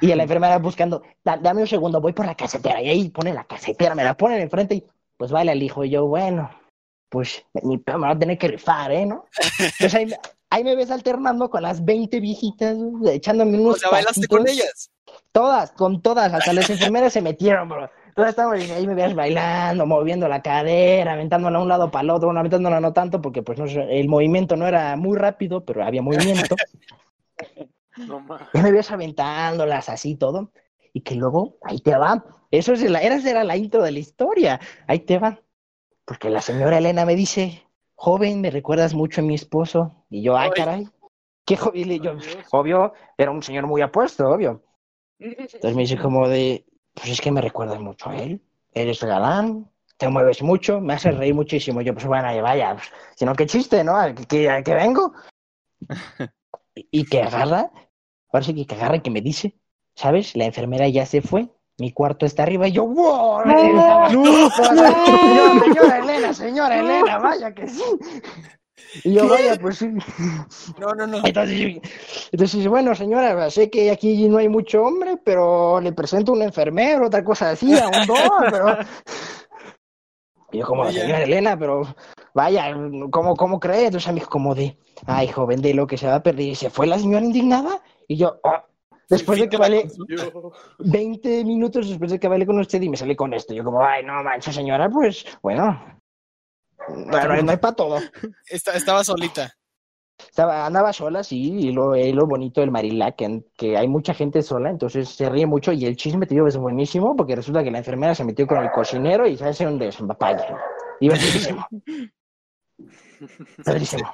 Y 0.00 0.10
a 0.12 0.16
la 0.16 0.24
enfermera 0.24 0.58
buscando, 0.58 1.02
"Da- 1.24 1.36
dame 1.38 1.62
un 1.62 1.66
segundo, 1.68 2.00
voy 2.00 2.12
por 2.12 2.26
la 2.26 2.34
casetera. 2.34 2.82
Y 2.82 2.88
ahí 2.88 3.08
pone 3.08 3.32
la 3.32 3.44
casetera, 3.44 3.94
me 3.94 4.04
la 4.04 4.16
ponen 4.16 4.40
enfrente 4.40 4.74
y 4.74 4.84
pues 5.16 5.30
baila 5.30 5.52
el 5.52 5.62
hijo. 5.62 5.84
Y 5.84 5.90
yo, 5.90 6.06
bueno, 6.06 6.50
pues 7.08 7.44
ni 7.62 7.78
pedo, 7.78 7.98
me 7.98 8.06
va 8.08 8.12
a 8.14 8.18
tener 8.18 8.36
que 8.38 8.48
rifar, 8.48 8.92
¿eh? 8.92 9.06
¿No? 9.06 9.24
Entonces 9.58 9.94
ahí, 9.94 10.06
me- 10.06 10.16
ahí 10.50 10.64
me 10.64 10.74
ves 10.76 10.90
alternando 10.90 11.48
con 11.50 11.62
las 11.62 11.84
20 11.84 12.20
viejitas, 12.20 12.76
echándome 13.06 13.58
O 13.58 13.62
unos 13.62 13.80
sea, 13.80 13.90
bailaste 13.90 14.26
con 14.26 14.46
ellas. 14.48 14.90
Todas, 15.32 15.70
con 15.72 16.02
todas, 16.02 16.32
hasta 16.32 16.52
las 16.52 16.68
enfermeras 16.70 17.12
se 17.12 17.22
metieron, 17.22 17.68
bro. 17.68 17.88
Todas 18.14 18.30
estaban 18.30 18.58
ahí, 18.58 18.86
me 18.86 18.94
veías 18.94 19.14
bailando, 19.14 19.84
moviendo 19.84 20.26
la 20.26 20.40
cadera, 20.40 21.12
aventándola 21.12 21.58
a 21.58 21.62
un 21.62 21.68
lado 21.68 21.90
para 21.90 22.02
el 22.02 22.10
otro, 22.10 22.28
bueno, 22.28 22.40
aventándola 22.40 22.80
no 22.80 22.92
tanto 22.94 23.20
porque 23.20 23.42
pues 23.42 23.58
no 23.58 23.66
sé, 23.68 23.86
el 24.00 24.08
movimiento 24.08 24.56
no 24.56 24.66
era 24.66 24.96
muy 24.96 25.18
rápido, 25.18 25.64
pero 25.64 25.84
había 25.84 26.02
movimiento. 26.02 26.56
No 27.96 28.20
más. 28.20 28.42
Y 28.52 28.58
me 28.58 28.72
ves 28.72 28.90
aventándolas 28.90 29.88
así 29.88 30.16
todo, 30.16 30.50
y 30.92 31.00
que 31.00 31.14
luego, 31.14 31.56
ahí 31.62 31.78
te 31.78 31.96
va. 31.96 32.22
Eso 32.50 32.74
es 32.74 32.82
la, 32.82 33.00
era, 33.00 33.16
era 33.16 33.42
la 33.42 33.56
intro 33.56 33.82
de 33.82 33.90
la 33.90 33.98
historia. 33.98 34.60
Ahí 34.86 35.00
te 35.00 35.18
va. 35.18 35.38
Porque 36.06 36.30
la 36.30 36.40
señora 36.40 36.78
Elena 36.78 37.04
me 37.04 37.16
dice, 37.16 37.66
joven, 37.96 38.40
me 38.40 38.50
recuerdas 38.50 38.94
mucho 38.94 39.20
a 39.20 39.24
mi 39.24 39.34
esposo. 39.34 40.04
Y 40.08 40.22
yo, 40.22 40.36
ay, 40.36 40.50
Ay. 40.52 40.56
caray. 40.56 40.88
Qué 41.44 41.56
joven. 41.56 42.02
Yo, 42.02 42.16
obvio, 42.52 42.94
era 43.18 43.30
un 43.30 43.42
señor 43.42 43.66
muy 43.66 43.82
apuesto, 43.82 44.28
obvio. 44.28 44.62
Entonces 45.18 45.74
me 45.74 45.82
dice 45.82 45.98
como 45.98 46.28
de, 46.28 46.64
pues 46.94 47.08
es 47.08 47.20
que 47.20 47.32
me 47.32 47.40
recuerdas 47.40 47.80
mucho 47.80 48.08
a 48.08 48.16
él. 48.16 48.40
Eres 48.72 49.02
galán, 49.02 49.68
te 49.96 50.08
mueves 50.08 50.42
mucho, 50.42 50.80
me 50.80 50.94
haces 50.94 51.16
reír 51.16 51.34
muchísimo. 51.34 51.80
Yo, 51.80 51.92
pues 51.92 52.06
bueno, 52.06 52.32
ya 52.32 52.42
vaya, 52.42 52.74
pues, 52.74 52.92
si 53.16 53.24
no, 53.24 53.34
qué 53.34 53.46
chiste, 53.46 53.82
¿no? 53.82 53.96
¿A 53.96 54.14
qué 54.14 54.62
vengo? 54.74 55.12
Y, 56.78 56.88
y 56.90 57.04
que 57.06 57.22
agarra, 57.22 57.70
ahora 58.30 58.44
sí 58.44 58.54
que, 58.54 58.66
que 58.66 58.74
agarra 58.74 58.96
y 58.96 59.00
que 59.00 59.10
me 59.10 59.22
dice, 59.22 59.56
¿sabes? 59.94 60.36
La 60.36 60.44
enfermera 60.44 60.86
ya 60.88 61.06
se 61.06 61.22
fue, 61.22 61.48
mi 61.78 61.92
cuarto 61.92 62.26
está 62.26 62.42
arriba. 62.42 62.68
Y 62.68 62.72
yo, 62.72 62.86
¡wow! 62.86 63.42
Yo, 64.10 64.24
señora 65.64 65.98
Elena, 65.98 66.32
señora 66.34 66.78
Elena, 66.78 67.18
vaya 67.18 67.52
que 67.54 67.68
sí. 67.68 67.82
Y 69.04 69.14
yo, 69.14 69.28
vaya, 69.28 69.56
pues 69.60 69.78
sí. 69.78 69.88
No, 70.78 70.94
no, 70.94 71.06
no. 71.06 71.18
Entonces, 71.24 71.80
entonces, 72.32 72.66
bueno, 72.68 72.94
señora, 72.94 73.50
sé 73.50 73.68
que 73.68 73.90
aquí 73.90 74.28
no 74.28 74.38
hay 74.38 74.48
mucho 74.48 74.82
hombre, 74.82 75.18
pero 75.22 75.80
le 75.80 75.92
presento 75.92 76.32
un 76.32 76.42
enfermero, 76.42 77.06
otra 77.06 77.22
cosa 77.24 77.50
así, 77.50 77.76
a 77.76 77.88
un 77.88 78.06
don, 78.06 78.16
pero... 78.50 78.78
Y 80.52 80.58
yo 80.58 80.66
como, 80.66 80.90
señora 80.90 81.24
Elena, 81.24 81.58
pero 81.58 81.82
vaya, 82.32 82.72
¿cómo, 83.10 83.34
cómo 83.34 83.58
cree? 83.60 83.86
Entonces 83.86 84.08
a 84.08 84.12
mí 84.12 84.20
como 84.20 84.54
de, 84.54 84.78
ay, 85.06 85.28
joven, 85.28 85.60
de 85.60 85.74
lo 85.74 85.86
que 85.86 85.98
se 85.98 86.06
va 86.06 86.16
a 86.16 86.22
perder. 86.22 86.46
Y 86.46 86.54
se 86.54 86.70
fue 86.70 86.86
la 86.86 86.98
señora 86.98 87.24
indignada, 87.24 87.82
y 88.08 88.16
yo, 88.16 88.38
"Ah". 88.44 88.64
Después 89.08 89.38
de 89.40 89.48
que 89.48 89.56
vale 89.56 89.88
Yo, 90.08 90.52
20 90.78 91.44
minutos 91.44 91.88
después 91.88 92.10
de 92.10 92.18
que 92.20 92.28
bailé 92.28 92.46
con 92.46 92.58
usted 92.58 92.80
y 92.82 92.88
me 92.88 92.96
salí 92.96 93.14
con 93.16 93.32
esto. 93.34 93.54
Yo 93.54 93.64
como, 93.64 93.82
ay, 93.84 94.04
no 94.04 94.22
manches, 94.22 94.54
señora, 94.54 94.88
pues, 94.90 95.24
bueno, 95.42 96.00
bueno, 96.88 97.42
no 97.42 97.50
hay 97.50 97.56
para 97.58 97.74
todo. 97.74 97.98
Esta- 98.48 98.72
estaba 98.76 99.02
solita. 99.04 99.52
Estaba, 100.18 100.64
andaba 100.64 100.94
sola, 100.94 101.22
sí, 101.22 101.52
y 101.68 101.72
lo, 101.72 101.94
es 101.94 102.14
lo 102.14 102.26
bonito 102.26 102.62
del 102.62 102.70
Marilac, 102.70 103.16
que, 103.16 103.42
que 103.54 103.76
hay 103.76 103.86
mucha 103.86 104.14
gente 104.14 104.40
sola, 104.42 104.70
entonces 104.70 105.10
se 105.10 105.28
ríe 105.28 105.44
mucho 105.46 105.72
y 105.72 105.84
el 105.84 105.94
chisme, 105.96 106.24
te 106.26 106.34
digo, 106.34 106.46
es 106.46 106.56
buenísimo, 106.56 107.14
porque 107.14 107.36
resulta 107.36 107.62
que 107.62 107.70
la 107.70 107.78
enfermera 107.78 108.14
se 108.14 108.24
metió 108.24 108.46
con 108.46 108.58
el 108.64 108.70
cocinero 108.70 109.26
y 109.26 109.36
se 109.36 109.44
hace 109.44 109.66
un 109.66 109.78
desempapaya. 109.78 110.56
Divertidísimo. 111.00 111.66
Divertidísimo. 113.58 114.12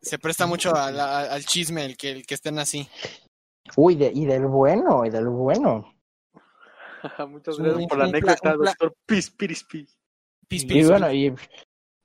Se 0.00 0.18
presta 0.18 0.46
mucho 0.46 0.74
a 0.74 0.90
la- 0.90 1.20
al 1.32 1.44
chisme 1.44 1.84
el 1.84 1.96
que, 1.96 2.10
el 2.10 2.26
que 2.26 2.34
estén 2.34 2.58
así. 2.58 2.88
Uy, 3.76 3.94
de- 3.96 4.12
y 4.14 4.24
del 4.24 4.46
bueno, 4.46 5.04
y 5.04 5.10
del 5.10 5.28
bueno. 5.28 5.94
Muchas 7.28 7.58
gracias 7.58 7.86
por 7.86 7.98
la 7.98 8.04
anécdota, 8.04 8.54
doctor 8.54 8.94
Pis, 9.06 9.30
Piris, 9.30 9.64
Pis. 9.64 9.96
Pis, 10.48 10.64
Y 10.64 10.66
pis. 10.66 10.88
bueno, 10.88 11.12
y... 11.12 11.34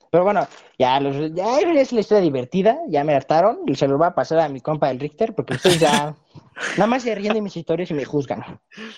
Pero 0.10 0.24
bueno, 0.24 0.48
ya, 0.80 1.00
los, 1.02 1.34
ya 1.34 1.60
es 1.60 1.92
la 1.92 2.00
historia 2.00 2.22
divertida, 2.24 2.80
ya 2.88 3.04
me 3.04 3.14
hartaron, 3.14 3.60
y 3.68 3.76
se 3.76 3.88
lo 3.90 3.98
voy 3.98 4.08
a 4.08 4.16
pasar 4.16 4.40
a 4.40 4.48
mi 4.48 4.62
compa 4.62 4.90
el 4.90 5.02
Richter, 5.02 5.36
porque 5.36 5.56
ustedes 5.56 5.82
ya 5.82 6.16
nada 6.78 6.88
más 6.88 7.04
se 7.04 7.14
ríen 7.14 7.34
de 7.34 7.42
mis 7.42 7.58
historias 7.58 7.92
y 7.92 7.94
me 7.94 8.06
juzgan. 8.06 8.42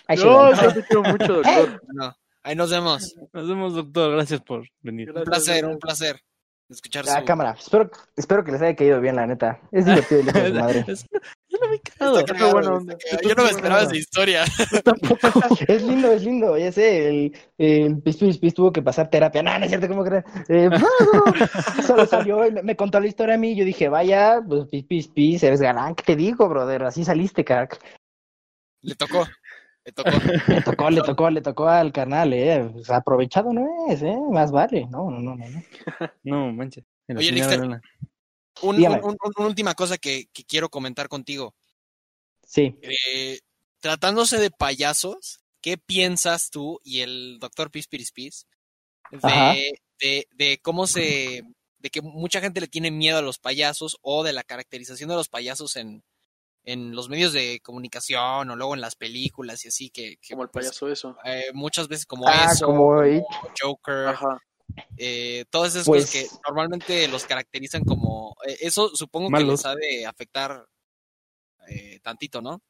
Ahí 0.07 0.17
se 0.17 0.25
No, 0.25 0.53
yo 0.53 0.71
te 0.73 0.83
quiero 0.83 1.01
mucho, 1.03 1.33
doctor. 1.41 1.81
No, 1.87 2.13
ahí 2.43 2.55
nos 2.55 2.69
vemos. 2.69 3.15
Nos 3.33 3.47
vemos, 3.49 3.73
doctor. 3.73 4.11
Gracias 4.13 4.41
por 4.41 4.67
venir. 4.81 5.09
Un 5.11 5.23
placer, 5.23 5.55
doctor. 5.55 5.71
un 5.73 5.79
placer 5.79 6.21
escuchar 6.69 7.05
su... 7.07 7.25
cámara. 7.25 7.55
Espero, 7.59 7.89
espero 8.15 8.43
que 8.43 8.51
les 8.51 8.61
haya 8.61 8.75
caído 8.75 9.01
bien, 9.01 9.15
la 9.15 9.25
neta. 9.25 9.59
Es 9.71 9.85
divertido 9.85 10.21
el 10.21 10.27
hijo 10.27 10.39
de 10.39 10.47
su 10.49 10.53
madre. 10.53 10.85
Es- 11.85 11.99
Yo 11.99 12.05
no 12.05 12.13
me 12.13 12.19
he 12.19 12.25
cagado. 12.25 12.79
Está 12.79 12.93
cagado, 12.93 13.09
cagado. 13.09 13.21
Yo 13.29 13.35
no 13.35 13.43
me 13.43 13.49
esperaba 13.49 13.81
esa 13.83 13.95
historia. 13.97 14.43
Es 15.67 15.83
lindo, 15.83 16.11
es 16.11 16.23
lindo. 16.23 16.57
Ya 16.57 16.71
sé, 16.71 17.07
el, 17.09 17.37
el 17.57 18.01
Pis 18.01 18.17
Pis 18.17 18.37
Pis 18.37 18.53
tuvo 18.53 18.71
que 18.71 18.81
pasar 18.81 19.09
terapia. 19.09 19.43
No, 19.43 19.57
no 19.57 19.65
es 19.65 19.69
cierto, 19.69 19.87
¿cómo 19.87 20.03
crees? 20.03 20.23
Eh, 20.47 20.69
no, 20.69 20.87
solo 21.85 22.05
salió 22.05 22.45
y 22.47 22.51
me, 22.51 22.63
me 22.63 22.75
contó 22.75 22.99
la 22.99 23.07
historia 23.07 23.35
a 23.35 23.37
mí. 23.37 23.55
Yo 23.55 23.65
dije, 23.65 23.89
vaya, 23.89 24.41
pues 24.47 24.65
Pis 24.69 24.83
Pis 24.85 25.07
Pis, 25.07 25.43
eres 25.43 25.61
galán. 25.61 25.95
¿Qué 25.95 26.03
te 26.03 26.15
digo, 26.15 26.47
brother? 26.49 26.83
Así 26.83 27.03
saliste, 27.05 27.43
crack. 27.45 27.79
Le 28.81 28.95
tocó, 28.95 29.27
le 29.85 29.91
tocó. 29.91 30.09
Le 30.47 30.61
tocó, 30.61 30.89
le 30.89 31.01
tocó, 31.01 31.29
le 31.29 31.41
tocó 31.41 31.67
al 31.67 31.91
carnal, 31.91 32.31
eh. 32.33 32.71
Aprovechado 32.87 33.51
no 33.53 33.67
es, 33.89 34.01
eh. 34.01 34.15
Más 34.31 34.51
vale. 34.51 34.87
No, 34.89 35.09
no, 35.11 35.19
no, 35.19 35.35
no. 35.35 35.45
no. 35.49 35.61
No, 36.23 36.53
manches. 36.53 36.85
Oye. 37.17 37.27
Un- 38.61 38.79
un- 39.03 39.03
un- 39.03 39.17
una 39.37 39.47
última 39.47 39.73
cosa 39.73 39.97
que, 39.97 40.25
que 40.33 40.43
quiero 40.43 40.69
comentar 40.69 41.07
contigo. 41.07 41.55
Sí. 42.49 42.75
Eh, 42.81 43.39
tratándose 43.79 44.39
de 44.39 44.49
payasos, 44.49 45.39
¿qué 45.61 45.77
piensas 45.77 46.49
tú 46.49 46.79
y 46.83 47.01
el 47.01 47.37
doctor 47.39 47.69
Pis 47.69 47.87
Piris 47.87 48.11
Pis 48.11 48.47
Ajá. 49.21 49.53
de, 49.53 49.79
de, 49.99 50.27
de 50.33 50.57
cómo 50.61 50.87
se... 50.87 51.43
de 51.77 51.89
que 51.91 52.01
mucha 52.01 52.41
gente 52.41 52.59
le 52.59 52.67
tiene 52.67 52.89
miedo 52.91 53.19
a 53.19 53.21
los 53.21 53.37
payasos 53.37 53.97
o 54.01 54.23
de 54.23 54.33
la 54.33 54.43
caracterización 54.43 55.09
de 55.09 55.15
los 55.15 55.29
payasos 55.29 55.75
en, 55.75 56.03
en 56.63 56.95
los 56.95 57.07
medios 57.07 57.33
de 57.33 57.59
comunicación 57.61 58.49
o 58.49 58.55
luego 58.55 58.73
en 58.73 58.81
las 58.81 58.95
películas 58.95 59.63
y 59.65 59.67
así, 59.67 59.89
que, 59.91 60.17
que, 60.17 60.31
Como 60.33 60.43
el 60.43 60.49
pues, 60.49 60.65
payaso 60.65 60.89
eso. 60.91 61.15
eh, 61.25 61.51
muchas 61.53 61.87
veces 61.87 62.05
como 62.07 62.27
Ah, 62.27 62.49
eso, 62.51 62.65
como. 62.65 62.99
Joker, 63.61 64.07
Ajá. 64.07 64.41
eh, 64.97 65.45
todas 65.51 65.73
esas 65.75 65.85
Pues- 65.85 66.07
cosas 66.07 66.13
que 66.31 66.37
normalmente 66.47 67.07
los 67.07 67.25
caracterizan 67.25 67.83
como... 67.83 68.35
eh, 68.47 68.57
eso 68.61 68.89
supongo 68.95 69.29
que 69.37 69.43
les 69.43 69.65
ha 69.65 69.75
de 69.75 70.05
afectar 70.07 70.65
eh, 71.69 71.99
tantito, 72.03 72.41
¿no? 72.41 72.61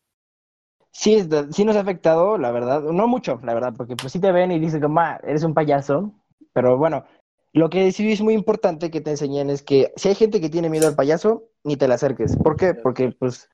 Sí, 0.91 1.27
sí 1.51 1.65
nos 1.65 1.75
ha 1.75 1.81
afectado, 1.81 2.37
la 2.37 2.51
verdad. 2.51 2.81
No 2.81 3.07
mucho, 3.07 3.39
la 3.43 3.53
verdad, 3.53 3.73
porque 3.77 3.95
pues 3.95 4.11
sí 4.11 4.19
te 4.19 4.31
ven 4.31 4.51
y 4.51 4.59
dicen 4.59 4.81
como, 4.81 4.99
"Ah, 4.99 5.19
eres 5.23 5.43
un 5.43 5.53
payaso. 5.53 6.11
Pero 6.51 6.77
bueno, 6.77 7.05
lo 7.53 7.69
que 7.69 7.91
sí 7.91 8.11
es 8.11 8.21
muy 8.21 8.33
importante 8.33 8.91
que 8.91 9.01
te 9.01 9.11
enseñen 9.11 9.49
es 9.49 9.61
que 9.61 9.93
si 9.95 10.09
hay 10.09 10.15
gente 10.15 10.41
que 10.41 10.49
tiene 10.49 10.69
miedo 10.69 10.87
al 10.87 10.95
payaso, 10.95 11.43
ni 11.63 11.77
te 11.77 11.87
le 11.87 11.93
acerques. 11.93 12.35
¿Por 12.37 12.55
qué? 12.55 12.73
Porque 12.73 13.11
pues, 13.11 13.49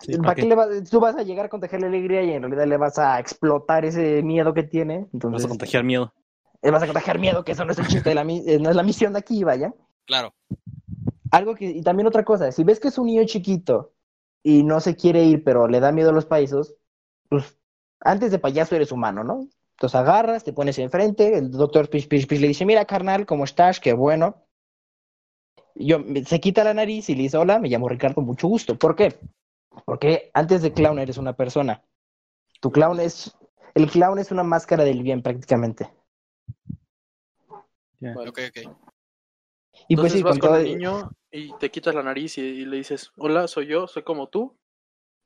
Sí, 0.00 0.12
¿para 0.12 0.22
¿para 0.22 0.34
qué 0.34 0.46
le 0.46 0.54
vas? 0.54 0.68
Tú 0.90 1.00
vas 1.00 1.16
a 1.16 1.22
llegar 1.22 1.46
a 1.46 1.48
contagiarle 1.48 1.86
alegría 1.86 2.22
y 2.22 2.32
en 2.32 2.42
realidad 2.42 2.66
le 2.66 2.76
vas 2.76 2.98
a 2.98 3.18
explotar 3.18 3.84
ese 3.86 4.22
miedo 4.22 4.52
que 4.52 4.62
tiene. 4.62 5.06
Vas 5.12 5.44
a 5.44 5.48
contagiar 5.48 5.84
miedo. 5.84 6.12
le 6.62 6.70
vas 6.70 6.82
a 6.82 6.86
contagiar 6.86 7.18
miedo, 7.18 7.44
que 7.44 7.52
eso 7.52 7.64
no 7.64 7.72
es 7.72 7.78
el 7.78 7.86
chiste 7.86 8.08
de 8.10 8.14
la, 8.14 8.22
eh, 8.22 8.58
no 8.60 8.70
es 8.70 8.76
la 8.76 8.82
misión 8.82 9.12
de 9.14 9.20
aquí, 9.20 9.42
vaya. 9.44 9.72
Claro. 10.04 10.34
Algo 11.30 11.54
que, 11.54 11.66
y 11.66 11.82
también 11.82 12.06
otra 12.06 12.24
cosa, 12.24 12.52
si 12.52 12.62
ves 12.64 12.78
que 12.80 12.88
es 12.88 12.98
un 12.98 13.06
niño 13.06 13.24
chiquito 13.24 13.92
y 14.46 14.62
no 14.62 14.78
se 14.78 14.94
quiere 14.94 15.24
ir, 15.24 15.42
pero 15.42 15.66
le 15.66 15.80
da 15.80 15.90
miedo 15.90 16.10
a 16.10 16.12
los 16.12 16.24
payasos, 16.24 16.76
pues 17.28 17.58
antes 17.98 18.30
de 18.30 18.38
payaso 18.38 18.76
eres 18.76 18.92
humano, 18.92 19.24
¿no? 19.24 19.48
Entonces 19.72 19.96
agarras, 19.96 20.44
te 20.44 20.52
pones 20.52 20.78
enfrente, 20.78 21.36
el 21.36 21.50
doctor 21.50 21.90
Pish 21.90 22.06
Pish 22.06 22.28
Pish 22.28 22.40
le 22.40 22.46
dice, 22.46 22.64
mira 22.64 22.84
carnal, 22.84 23.26
¿cómo 23.26 23.42
estás? 23.42 23.80
Qué 23.80 23.92
bueno. 23.92 24.46
Yo, 25.74 25.98
se 26.24 26.38
quita 26.38 26.62
la 26.62 26.74
nariz 26.74 27.10
y 27.10 27.16
le 27.16 27.24
dice, 27.24 27.36
hola, 27.38 27.58
me 27.58 27.68
llamo 27.68 27.88
Ricardo, 27.88 28.22
mucho 28.22 28.46
gusto. 28.46 28.78
¿Por 28.78 28.94
qué? 28.94 29.18
Porque 29.84 30.30
antes 30.32 30.62
de 30.62 30.72
clown 30.72 31.00
eres 31.00 31.18
una 31.18 31.32
persona. 31.32 31.82
Tu 32.60 32.70
clown 32.70 33.00
es, 33.00 33.36
el 33.74 33.90
clown 33.90 34.20
es 34.20 34.30
una 34.30 34.44
máscara 34.44 34.84
del 34.84 35.02
bien 35.02 35.22
prácticamente. 35.22 35.92
Ok, 38.00 38.38
ok. 38.48 38.76
Y 39.88 39.96
pues 39.96 40.12
sí, 40.12 40.22
vas 40.22 40.34
con 40.34 40.38
con 40.38 40.50
todo... 40.50 40.60
el 40.60 40.64
niño 40.66 41.10
y 41.30 41.52
te 41.58 41.70
quitas 41.70 41.94
la 41.94 42.02
nariz 42.02 42.38
y, 42.38 42.42
y 42.42 42.64
le 42.64 42.76
dices, 42.78 43.12
hola, 43.18 43.48
soy 43.48 43.66
yo, 43.66 43.86
soy 43.86 44.02
como 44.02 44.28
tú. 44.28 44.56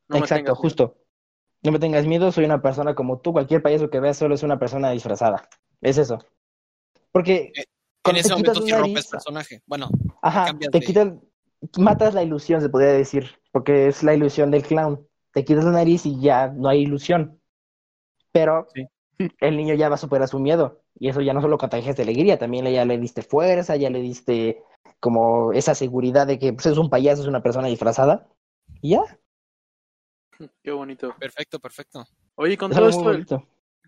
No 0.09 0.17
Exacto, 0.17 0.35
tengas 0.37 0.45
miedo". 0.45 0.55
justo. 0.57 0.97
No 1.63 1.73
me 1.73 1.79
tengas 1.79 2.07
miedo, 2.07 2.33
soy 2.33 2.45
una 2.47 2.63
persona 2.63 2.95
como 2.95 3.21
tú. 3.21 3.33
Cualquier 3.33 3.63
payaso 3.63 3.91
que 3.91 4.01
veas 4.01 4.17
solo 4.17 4.35
es 4.35 4.43
una 4.43 4.59
persona 4.59 4.91
disfrazada. 4.91 5.49
Es 5.81 5.99
eso. 5.99 6.19
Porque 7.13 7.53
Eh, 7.55 7.61
En 7.63 7.67
cuando 8.03 8.21
ese 8.21 8.29
te 8.31 8.35
quitas 8.37 8.57
momento 8.57 8.71
la 8.71 8.79
rompes 8.79 8.95
nariz, 8.95 9.11
personaje. 9.11 9.63
Bueno, 9.67 9.89
ajá, 10.23 10.47
cambias 10.47 10.71
te 10.73 10.81
de- 10.81 10.87
quitas, 10.87 11.09
matas 11.79 12.15
la 12.15 12.23
ilusión, 12.23 12.61
se 12.63 12.71
podría 12.71 12.93
decir, 12.93 13.29
porque 13.53 13.89
es 13.89 14.03
la 14.03 14.15
ilusión 14.15 14.51
del 14.51 14.63
clown. 14.63 15.07
Te 15.33 15.45
quitas 15.45 15.65
la 15.65 15.73
nariz 15.73 16.07
y 16.07 16.19
ya 16.21 16.49
no 16.49 16.69
hay 16.71 16.81
ilusión. 16.81 17.39
Pero 18.33 18.67
Sí. 18.75 18.87
el 19.41 19.57
niño 19.57 19.75
ya 19.75 19.89
va 19.91 19.97
a 19.97 19.99
superar 19.99 20.29
su 20.29 20.39
miedo. 20.39 20.81
Y 20.99 21.09
eso 21.09 21.21
ya 21.21 21.35
no 21.35 21.41
solo 21.43 21.59
contagias 21.59 21.97
de 21.97 22.03
alegría, 22.05 22.39
también 22.39 22.65
ya 22.73 22.85
le 22.85 22.99
diste 22.99 23.23
fuerza, 23.23 23.77
ya 23.77 23.91
le 23.91 24.01
diste 24.01 24.63
como 25.01 25.53
esa 25.53 25.75
seguridad 25.75 26.27
de 26.27 26.39
que 26.39 26.53
pues, 26.53 26.67
es 26.67 26.79
un 26.79 26.91
payaso, 26.91 27.23
es 27.23 27.29
una 27.29 27.43
persona 27.43 27.69
disfrazada. 27.69 28.29
Y 28.81 28.91
ya. 28.91 29.01
Qué 30.63 30.71
bonito. 30.71 31.15
Perfecto, 31.19 31.59
perfecto. 31.59 32.05
Oye, 32.37 32.57
con 32.57 32.71
Es 32.71 32.77
todo 32.79 32.89
esto, 32.89 33.11
del- 33.11 33.27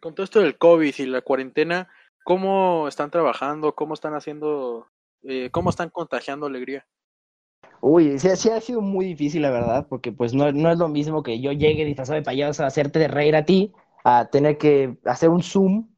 con 0.00 0.14
todo 0.14 0.24
esto 0.24 0.40
del 0.40 0.58
COVID 0.58 0.94
y 0.98 1.06
la 1.06 1.20
cuarentena, 1.22 1.88
¿cómo 2.24 2.88
están 2.88 3.10
trabajando? 3.10 3.74
¿Cómo 3.74 3.94
están 3.94 4.14
haciendo? 4.14 4.88
eh, 5.22 5.50
¿Cómo 5.52 5.70
están 5.70 5.90
contagiando 5.90 6.46
alegría? 6.46 6.84
Uy, 7.80 8.18
sí, 8.18 8.28
sí 8.36 8.50
ha 8.50 8.60
sido 8.60 8.80
muy 8.80 9.04
difícil, 9.06 9.42
la 9.42 9.50
verdad, 9.50 9.86
porque 9.88 10.12
pues 10.12 10.34
no, 10.34 10.50
no 10.52 10.70
es 10.70 10.78
lo 10.78 10.88
mismo 10.88 11.22
que 11.22 11.40
yo 11.40 11.52
llegue 11.52 11.84
disfrazado 11.84 12.16
de 12.16 12.24
payaso 12.24 12.64
a 12.64 12.66
hacerte 12.66 12.98
de 12.98 13.08
reír 13.08 13.36
a 13.36 13.44
ti, 13.44 13.72
a 14.04 14.28
tener 14.30 14.58
que 14.58 14.98
hacer 15.04 15.28
un 15.30 15.42
Zoom 15.42 15.88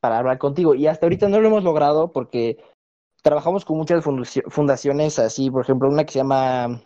para 0.00 0.18
hablar 0.18 0.38
contigo. 0.38 0.74
Y 0.74 0.86
hasta 0.86 1.06
ahorita 1.06 1.28
no 1.28 1.40
lo 1.40 1.48
hemos 1.48 1.64
logrado 1.64 2.12
porque 2.12 2.58
trabajamos 3.28 3.64
con 3.64 3.76
muchas 3.76 4.04
fundaci- 4.04 4.42
fundaciones 4.50 5.18
así, 5.18 5.50
por 5.50 5.62
ejemplo, 5.62 5.88
una 5.88 6.04
que 6.04 6.12
se 6.12 6.18
llama 6.20 6.82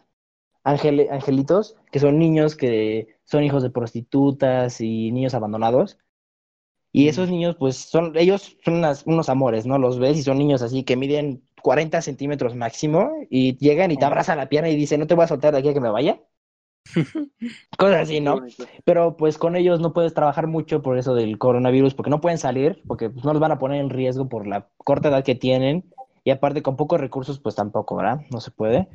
Ángel, 0.64 1.09
Angelitos, 1.11 1.76
que 1.92 2.00
son 2.00 2.18
niños 2.18 2.57
que 2.57 3.16
son 3.24 3.44
hijos 3.44 3.62
de 3.62 3.70
prostitutas 3.70 4.81
y 4.81 5.12
niños 5.12 5.35
abandonados. 5.35 5.98
Y 6.92 7.09
esos 7.09 7.31
niños, 7.31 7.57
pues, 7.59 7.76
son, 7.76 8.16
ellos 8.16 8.57
son 8.64 8.74
unas- 8.74 9.07
unos 9.07 9.28
amores, 9.28 9.66
¿no? 9.66 9.78
Los 9.78 9.98
ves 9.98 10.18
y 10.18 10.22
son 10.22 10.38
niños 10.38 10.62
así 10.62 10.85
que 10.85 10.96
miden 10.96 11.42
40 11.62 12.02
centímetros 12.02 12.55
máximo 12.55 13.11
y 13.31 13.57
llegan 13.59 13.90
y 13.92 13.96
te 13.96 14.05
abrazan 14.05 14.38
la 14.38 14.48
pierna 14.48 14.68
y 14.70 14.76
dicen, 14.76 15.00
no 15.00 15.07
te 15.07 15.14
voy 15.14 15.24
a 15.24 15.28
soltar 15.28 15.52
de 15.52 15.59
aquí 15.61 15.68
a 15.70 15.74
que 15.74 15.81
me 15.81 15.90
vaya. 15.90 16.20
Cosas 17.78 18.02
así, 18.02 18.20
¿no? 18.20 18.42
Pero 18.85 19.16
pues 19.16 19.38
con 19.38 19.57
ellos 19.57 19.81
no 19.81 19.92
puedes 19.92 20.14
trabajar 20.14 20.46
mucho 20.46 20.83
por 20.83 20.98
eso 20.98 21.14
del 21.14 21.38
coronavirus, 21.38 21.94
porque 21.94 22.11
no 22.11 22.20
pueden 22.20 22.38
salir, 22.38 22.83
porque 22.87 23.11
pues, 23.11 23.24
no 23.24 23.33
los 23.33 23.40
van 23.40 23.52
a 23.52 23.59
poner 23.59 23.81
en 23.81 23.90
riesgo 23.90 24.28
por 24.28 24.46
la 24.46 24.68
corta 24.78 25.09
edad 25.09 25.24
que 25.24 25.35
tienen. 25.35 25.92
Y 26.24 26.30
aparte 26.30 26.62
con 26.62 26.76
pocos 26.76 27.00
recursos, 27.00 27.38
pues 27.40 27.54
tampoco, 27.56 27.96
¿verdad? 27.96 28.20
No 28.30 28.40
se 28.40 28.50
puede. 28.50 28.88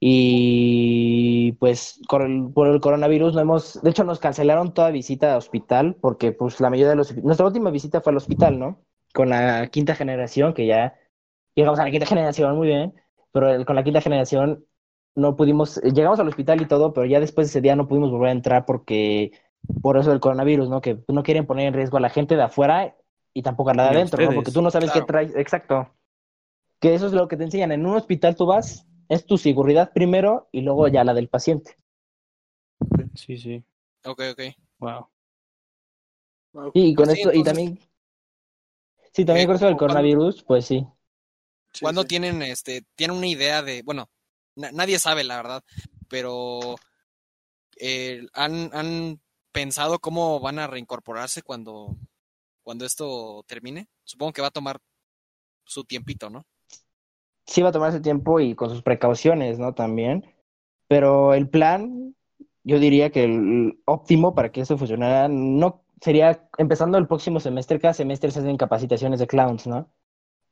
Y 0.00 1.52
pues 1.60 2.00
por 2.08 2.22
el, 2.22 2.50
por 2.52 2.68
el 2.68 2.80
coronavirus 2.80 3.34
no 3.34 3.40
hemos, 3.40 3.80
de 3.82 3.90
hecho 3.90 4.02
nos 4.04 4.18
cancelaron 4.18 4.74
toda 4.74 4.90
visita 4.90 5.32
a 5.34 5.36
hospital, 5.36 5.96
porque 6.00 6.32
pues 6.32 6.60
la 6.60 6.70
mayoría 6.70 6.90
de 6.90 6.96
los, 6.96 7.16
nuestra 7.22 7.46
última 7.46 7.70
visita 7.70 8.00
fue 8.00 8.10
al 8.12 8.16
hospital, 8.16 8.58
¿no? 8.58 8.80
Con 9.14 9.28
la 9.30 9.68
quinta 9.68 9.94
generación, 9.94 10.54
que 10.54 10.66
ya 10.66 10.96
llegamos 11.54 11.78
a 11.80 11.84
la 11.84 11.90
quinta 11.90 12.06
generación, 12.08 12.56
muy 12.56 12.66
bien, 12.68 12.94
pero 13.32 13.50
el- 13.50 13.64
con 13.66 13.76
la 13.76 13.84
quinta 13.84 14.00
generación 14.00 14.64
no 15.14 15.36
pudimos, 15.36 15.76
llegamos 15.82 16.18
al 16.20 16.28
hospital 16.28 16.60
y 16.62 16.66
todo, 16.66 16.92
pero 16.92 17.06
ya 17.06 17.20
después 17.20 17.46
de 17.48 17.50
ese 17.50 17.60
día 17.60 17.76
no 17.76 17.86
pudimos 17.88 18.10
volver 18.10 18.28
a 18.30 18.32
entrar 18.32 18.64
porque, 18.66 19.32
por 19.80 19.96
eso 19.98 20.10
del 20.10 20.20
coronavirus, 20.20 20.68
¿no? 20.68 20.80
Que 20.80 20.98
no 21.08 21.22
quieren 21.22 21.46
poner 21.46 21.66
en 21.68 21.74
riesgo 21.74 21.98
a 21.98 22.00
la 22.00 22.10
gente 22.10 22.36
de 22.36 22.42
afuera 22.42 22.96
y 23.34 23.42
tampoco 23.42 23.70
a 23.70 23.74
la 23.74 23.84
de 23.84 23.90
adentro, 23.90 24.22
¿no? 24.22 24.34
Porque 24.34 24.52
tú 24.52 24.62
no 24.62 24.70
sabes 24.70 24.90
Claro. 24.90 25.00
qué 25.06 25.06
traes, 25.06 25.34
exacto. 25.36 25.88
Que 26.82 26.94
eso 26.94 27.06
es 27.06 27.12
lo 27.12 27.28
que 27.28 27.36
te 27.36 27.44
enseñan. 27.44 27.72
En 27.72 27.86
un 27.86 27.96
hospital 27.96 28.34
tú 28.36 28.44
vas, 28.44 28.84
es 29.08 29.24
tu 29.24 29.38
seguridad 29.38 29.92
primero 29.94 30.48
y 30.52 30.60
luego 30.62 30.88
ya 30.88 31.04
la 31.04 31.14
del 31.14 31.28
paciente. 31.28 31.76
Sí, 33.14 33.38
sí. 33.38 33.64
Ok, 34.04 34.20
ok. 34.32 34.40
Wow. 34.78 35.08
Wow. 36.52 36.70
Y 36.74 36.94
con 36.94 37.06
Sí, 37.06 37.12
esto, 37.20 37.32
y 37.32 37.38
entonces- 37.38 37.44
también, 37.64 37.78
sí, 39.12 39.24
también 39.24 39.44
Eh, 39.44 39.46
con 39.46 39.56
eso 39.56 39.66
del 39.66 39.74
¿cuándo- 39.76 39.94
coronavirus, 39.94 40.42
pues 40.42 40.66
sí. 40.66 40.84
Sí, 41.72 41.80
¿Cuándo 41.82 42.02
sí. 42.02 42.08
tienen, 42.08 42.42
este, 42.42 42.82
tienen 42.96 43.16
una 43.16 43.28
idea 43.28 43.62
de, 43.62 43.82
bueno, 43.82 44.10
na- 44.56 44.72
nadie 44.72 44.98
sabe 44.98 45.24
la 45.24 45.36
verdad, 45.36 45.64
pero 46.08 46.74
eh, 47.78 48.26
han, 48.34 48.70
han 48.74 49.20
pensado 49.52 49.98
cómo 50.00 50.40
van 50.40 50.58
a 50.58 50.66
reincorporarse 50.66 51.42
cuando, 51.42 51.96
cuando 52.62 52.84
esto 52.84 53.44
termine? 53.46 53.88
Supongo 54.04 54.32
que 54.32 54.42
va 54.42 54.48
a 54.48 54.52
tomar 54.52 54.78
su 55.64 55.84
tiempito, 55.84 56.28
¿no? 56.28 56.44
Sí 57.46 57.62
va 57.62 57.70
a 57.70 57.72
tomar 57.72 57.90
ese 57.90 58.00
tiempo 58.00 58.40
y 58.40 58.54
con 58.54 58.70
sus 58.70 58.82
precauciones, 58.82 59.58
¿no? 59.58 59.74
También. 59.74 60.24
Pero 60.88 61.34
el 61.34 61.48
plan, 61.48 62.14
yo 62.64 62.78
diría 62.78 63.10
que 63.10 63.24
el 63.24 63.80
óptimo 63.86 64.34
para 64.34 64.52
que 64.52 64.60
esto 64.60 64.78
funcionara 64.78 65.28
no 65.28 65.82
sería 66.00 66.48
empezando 66.58 66.98
el 66.98 67.06
próximo 67.06 67.40
semestre, 67.40 67.80
cada 67.80 67.94
semestre 67.94 68.30
se 68.30 68.40
hacen 68.40 68.56
capacitaciones 68.56 69.20
de 69.20 69.26
clowns, 69.26 69.66
¿no? 69.66 69.88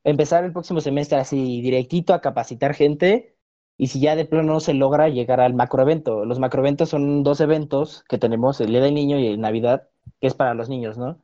Empezar 0.05 0.45
el 0.45 0.53
próximo 0.53 0.81
semestre 0.81 1.19
así 1.19 1.61
directito 1.61 2.15
a 2.15 2.21
capacitar 2.21 2.75
gente 2.75 3.37
y 3.77 3.89
si 3.89 4.01
ya 4.01 4.17
de 4.17 4.25
plano 4.27 4.55
no 4.55 4.61
se 4.61 4.75
logra 4.75 5.09
llegar 5.09 5.41
al 5.41 5.55
macroevento. 5.55 6.25
Los 6.25 6.39
macroeventos 6.39 6.91
son 6.91 7.23
dos 7.23 7.41
eventos 7.41 8.05
que 8.09 8.19
tenemos, 8.19 8.61
el 8.61 8.69
Día 8.69 8.81
del 8.83 8.95
Niño 8.95 9.19
y 9.19 9.27
el 9.27 9.41
Navidad, 9.41 9.89
que 10.21 10.27
es 10.29 10.35
para 10.35 10.55
los 10.55 10.69
niños, 10.69 10.99
¿no? 10.99 11.19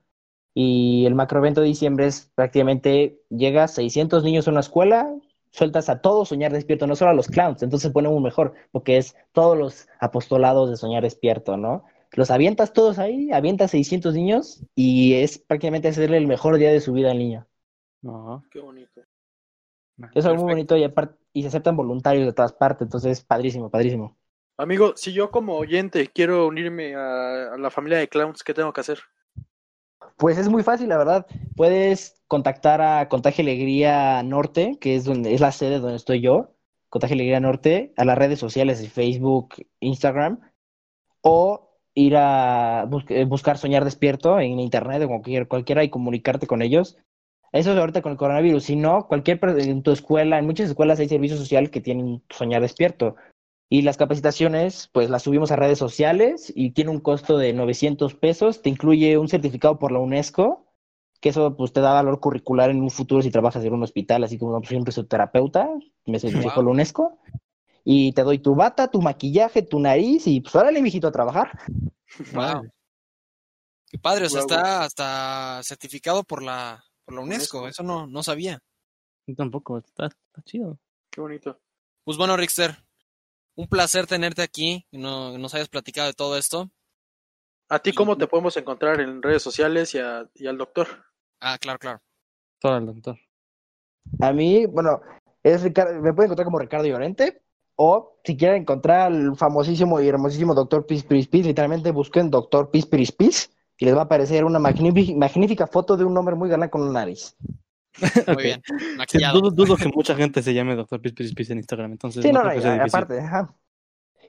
Y 0.54 1.04
el 1.06 1.14
macroevento 1.14 1.60
de 1.60 1.68
diciembre 1.68 2.06
es 2.06 2.32
prácticamente 2.34 3.20
llega 3.28 3.68
600 3.68 4.24
niños 4.24 4.48
a 4.48 4.52
una 4.52 4.60
escuela, 4.60 5.14
sueltas 5.56 5.88
a 5.88 6.00
todos 6.00 6.28
soñar 6.28 6.52
despierto, 6.52 6.86
no 6.86 6.96
solo 6.96 7.12
a 7.12 7.14
los 7.14 7.28
clowns, 7.28 7.62
entonces 7.62 7.88
se 7.88 7.92
pone 7.92 8.08
aún 8.08 8.22
mejor, 8.22 8.52
porque 8.72 8.98
es 8.98 9.16
todos 9.32 9.56
los 9.56 9.88
apostolados 9.98 10.68
de 10.68 10.76
soñar 10.76 11.02
despierto, 11.02 11.56
¿no? 11.56 11.84
Los 12.12 12.30
avientas 12.30 12.72
todos 12.72 12.98
ahí, 12.98 13.32
avientas 13.32 13.70
600 13.70 14.14
niños 14.14 14.62
y 14.74 15.14
es 15.14 15.38
prácticamente 15.38 15.88
hacerle 15.88 16.18
el 16.18 16.26
mejor 16.26 16.58
día 16.58 16.70
de 16.70 16.80
su 16.80 16.92
vida 16.92 17.10
al 17.10 17.18
niño. 17.18 17.46
No. 18.02 18.44
Qué 18.50 18.60
bonito. 18.60 19.00
Es 20.14 20.26
algo 20.26 20.42
muy 20.42 20.52
bonito 20.52 20.76
y, 20.76 20.84
aparte, 20.84 21.16
y 21.32 21.42
se 21.42 21.48
aceptan 21.48 21.76
voluntarios 21.76 22.26
de 22.26 22.32
todas 22.34 22.52
partes, 22.52 22.82
entonces 22.82 23.24
padrísimo, 23.24 23.70
padrísimo. 23.70 24.16
Amigo, 24.58 24.92
si 24.94 25.12
yo 25.12 25.30
como 25.30 25.56
oyente 25.56 26.06
quiero 26.08 26.46
unirme 26.46 26.94
a, 26.94 27.54
a 27.54 27.58
la 27.58 27.70
familia 27.70 27.98
de 27.98 28.08
clowns, 28.08 28.42
¿qué 28.42 28.52
tengo 28.52 28.72
que 28.72 28.82
hacer? 28.82 29.00
Pues 30.16 30.38
es 30.38 30.48
muy 30.48 30.62
fácil, 30.62 30.88
la 30.88 30.96
verdad. 30.96 31.26
Puedes 31.56 32.22
contactar 32.26 32.80
a 32.80 33.08
Contagio 33.08 33.42
Alegría 33.42 34.22
Norte, 34.22 34.78
que 34.80 34.96
es 34.96 35.04
donde 35.04 35.34
es 35.34 35.40
la 35.40 35.52
sede 35.52 35.78
donde 35.78 35.96
estoy 35.96 36.20
yo, 36.20 36.54
Contagio 36.88 37.14
Alegría 37.14 37.40
Norte, 37.40 37.92
a 37.96 38.04
las 38.04 38.16
redes 38.16 38.38
sociales 38.38 38.80
de 38.80 38.88
Facebook, 38.88 39.54
Instagram, 39.80 40.40
o 41.20 41.78
ir 41.94 42.16
a 42.16 42.88
eh, 43.08 43.24
buscar 43.24 43.58
Soñar 43.58 43.84
Despierto 43.84 44.40
en 44.40 44.58
internet 44.58 45.02
o 45.02 45.08
cualquier, 45.08 45.48
cualquiera 45.48 45.84
y 45.84 45.90
comunicarte 45.90 46.46
con 46.46 46.62
ellos. 46.62 46.96
Eso 47.52 47.72
es 47.72 47.78
ahorita 47.78 48.02
con 48.02 48.12
el 48.12 48.18
coronavirus. 48.18 48.64
Si 48.64 48.76
no, 48.76 49.06
cualquier 49.08 49.38
en 49.58 49.82
tu 49.82 49.92
escuela, 49.92 50.38
en 50.38 50.46
muchas 50.46 50.68
escuelas 50.68 50.98
hay 50.98 51.08
servicio 51.08 51.36
social 51.36 51.70
que 51.70 51.80
tienen 51.80 52.22
Soñar 52.30 52.62
Despierto. 52.62 53.16
Y 53.68 53.82
las 53.82 53.96
capacitaciones, 53.96 54.88
pues 54.92 55.10
las 55.10 55.22
subimos 55.22 55.50
a 55.50 55.56
redes 55.56 55.78
sociales 55.78 56.52
y 56.54 56.70
tiene 56.70 56.90
un 56.90 57.00
costo 57.00 57.36
de 57.36 57.52
900 57.52 58.14
pesos. 58.14 58.62
Te 58.62 58.70
incluye 58.70 59.18
un 59.18 59.28
certificado 59.28 59.78
por 59.78 59.90
la 59.90 59.98
UNESCO, 59.98 60.66
que 61.20 61.30
eso 61.30 61.56
pues 61.56 61.72
te 61.72 61.80
da 61.80 61.92
valor 61.92 62.20
curricular 62.20 62.70
en 62.70 62.80
un 62.80 62.90
futuro 62.90 63.22
si 63.22 63.30
trabajas 63.30 63.64
en 63.64 63.72
un 63.72 63.82
hospital, 63.82 64.22
así 64.22 64.38
como 64.38 64.58
pues, 64.58 64.68
siempre 64.68 64.92
soy 64.92 65.04
terapeuta, 65.06 65.68
me 66.04 66.20
certificó 66.20 66.56
Wow. 66.56 66.64
la 66.64 66.70
UNESCO. 66.70 67.18
Y 67.82 68.12
te 68.12 68.22
doy 68.22 68.38
tu 68.38 68.54
bata, 68.54 68.88
tu 68.88 69.00
maquillaje, 69.00 69.62
tu 69.62 69.80
nariz 69.80 70.26
y 70.26 70.40
pues 70.40 70.54
órale, 70.54 70.82
mijito, 70.82 71.08
a 71.08 71.12
trabajar. 71.12 71.58
Wow. 72.32 72.68
Qué 73.88 73.98
padre, 73.98 74.26
o 74.26 74.28
sea, 74.28 74.40
está 74.40 74.84
hasta 74.84 75.60
certificado 75.62 76.24
por 76.24 76.42
la, 76.42 76.84
por 77.04 77.14
la 77.14 77.20
UNESCO, 77.20 77.58
UNESCO. 77.58 77.68
eso 77.68 77.82
no, 77.82 78.06
no 78.06 78.22
sabía. 78.22 78.58
Yo 79.26 79.34
tampoco. 79.36 79.78
Está, 79.78 80.06
está 80.06 80.42
chido. 80.44 80.78
Qué 81.10 81.20
bonito. 81.20 81.60
Pues 82.04 82.16
bueno, 82.18 82.36
Rickster, 82.36 82.76
un 83.56 83.66
placer 83.68 84.06
tenerte 84.06 84.42
aquí 84.42 84.86
y 84.90 84.98
no, 84.98 85.36
nos 85.38 85.54
hayas 85.54 85.68
platicado 85.68 86.08
de 86.08 86.14
todo 86.14 86.36
esto. 86.36 86.70
¿A 87.68 87.80
ti 87.80 87.92
cómo 87.92 88.16
te 88.16 88.26
podemos 88.28 88.56
encontrar 88.56 89.00
en 89.00 89.22
redes 89.22 89.42
sociales 89.42 89.94
y, 89.94 89.98
a- 89.98 90.28
y 90.34 90.46
al 90.46 90.56
doctor? 90.58 90.86
Ah, 91.40 91.58
claro, 91.58 91.78
claro. 91.78 92.00
Todo 92.60 92.76
el 92.76 92.86
doctor. 92.86 93.18
A 94.20 94.32
mí, 94.32 94.66
bueno, 94.66 95.00
es 95.42 95.62
Ricardo, 95.62 96.00
me 96.00 96.12
pueden 96.12 96.28
encontrar 96.28 96.44
como 96.44 96.58
Ricardo 96.58 96.86
Llorente. 96.86 97.42
O 97.78 98.18
si 98.24 98.36
quieren 98.38 98.62
encontrar 98.62 99.12
al 99.12 99.36
famosísimo 99.36 100.00
y 100.00 100.08
hermosísimo 100.08 100.54
Doctor 100.54 100.86
Pis 100.86 101.02
Piris 101.04 101.28
Pis, 101.28 101.44
literalmente 101.46 101.90
busquen 101.90 102.30
Doctor 102.30 102.70
Pis 102.70 102.86
Piris 102.86 103.12
Pis 103.12 103.50
y 103.76 103.84
les 103.84 103.94
va 103.94 104.00
a 104.00 104.04
aparecer 104.04 104.44
una 104.46 104.58
magnífica, 104.58 105.12
magnífica 105.18 105.66
foto 105.66 105.94
de 105.98 106.04
un 106.04 106.16
hombre 106.16 106.34
muy 106.36 106.48
galán 106.48 106.70
con 106.70 106.80
una 106.80 106.92
nariz. 106.92 107.36
Muy 108.34 108.42
bien. 108.42 108.62
Sí, 108.66 108.74
Maquillado. 108.96 109.40
dudo, 109.40 109.50
dudo 109.50 109.76
que 109.76 109.88
mucha 109.88 110.14
gente 110.14 110.42
se 110.42 110.52
llame 110.54 110.74
Doctor 110.76 111.00
Pis 111.00 111.12
Pis 111.12 111.34
Pis 111.34 111.50
en 111.50 111.58
Instagram, 111.58 111.92
entonces 111.92 112.22
Sí, 112.22 112.32
no, 112.32 112.42
no, 112.42 112.50
difícil. 112.50 112.80
aparte, 112.80 113.20
ajá. 113.20 113.54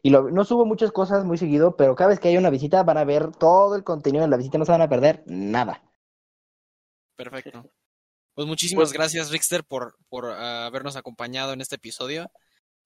Y 0.03 0.09
lo- 0.11 0.29
no 0.29 0.45
subo 0.45 0.65
muchas 0.65 0.91
cosas 0.91 1.25
muy 1.25 1.37
seguido, 1.37 1.75
pero 1.75 1.95
cada 1.95 2.09
vez 2.11 2.19
que 2.19 2.27
hay 2.29 2.37
una 2.37 2.49
visita 2.49 2.83
van 2.83 2.97
a 2.97 3.03
ver 3.03 3.31
todo 3.31 3.75
el 3.75 3.83
contenido 3.83 4.23
de 4.23 4.29
la 4.29 4.37
visita, 4.37 4.57
no 4.57 4.65
se 4.65 4.71
van 4.71 4.81
a 4.83 4.89
perder 4.89 5.23
nada. 5.25 5.83
Perfecto. 7.15 7.69
Pues 8.35 8.47
muchísimas 8.47 8.89
Pues- 8.89 8.93
gracias, 8.93 9.31
Rickster, 9.31 9.63
por, 9.63 9.95
por 10.09 10.25
ah, 10.25 10.67
habernos 10.67 10.95
acompañado 10.95 11.53
en 11.53 11.61
este 11.61 11.75
episodio. 11.75 12.31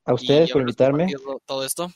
A 0.05 0.13
ustedes 0.13 0.49
y 0.49 0.53
por 0.53 0.61
invitarme. 0.61 1.07
Todo 1.45 1.65
esto. 1.65 1.91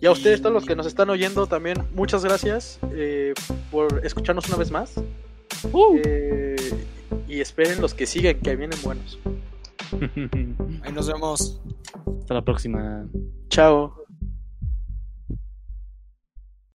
Y 0.00 0.06
a 0.06 0.12
ustedes, 0.12 0.40
todos 0.40 0.52
los 0.54 0.64
que 0.64 0.76
nos 0.76 0.86
están 0.86 1.10
oyendo 1.10 1.46
también, 1.46 1.76
muchas 1.94 2.22
gracias 2.24 2.78
eh, 2.92 3.34
por 3.70 4.04
escucharnos 4.06 4.46
una 4.48 4.56
vez 4.58 4.70
más. 4.70 4.94
Eh, 6.04 6.56
y 7.28 7.40
esperen 7.40 7.80
los 7.80 7.94
que 7.94 8.06
siguen, 8.06 8.40
que 8.40 8.56
vienen 8.56 8.78
buenos. 8.82 9.18
Ahí 10.82 10.92
nos 10.92 11.08
vemos. 11.08 11.60
Hasta 12.20 12.34
la 12.34 12.44
próxima. 12.44 13.06
Chao. 13.48 14.07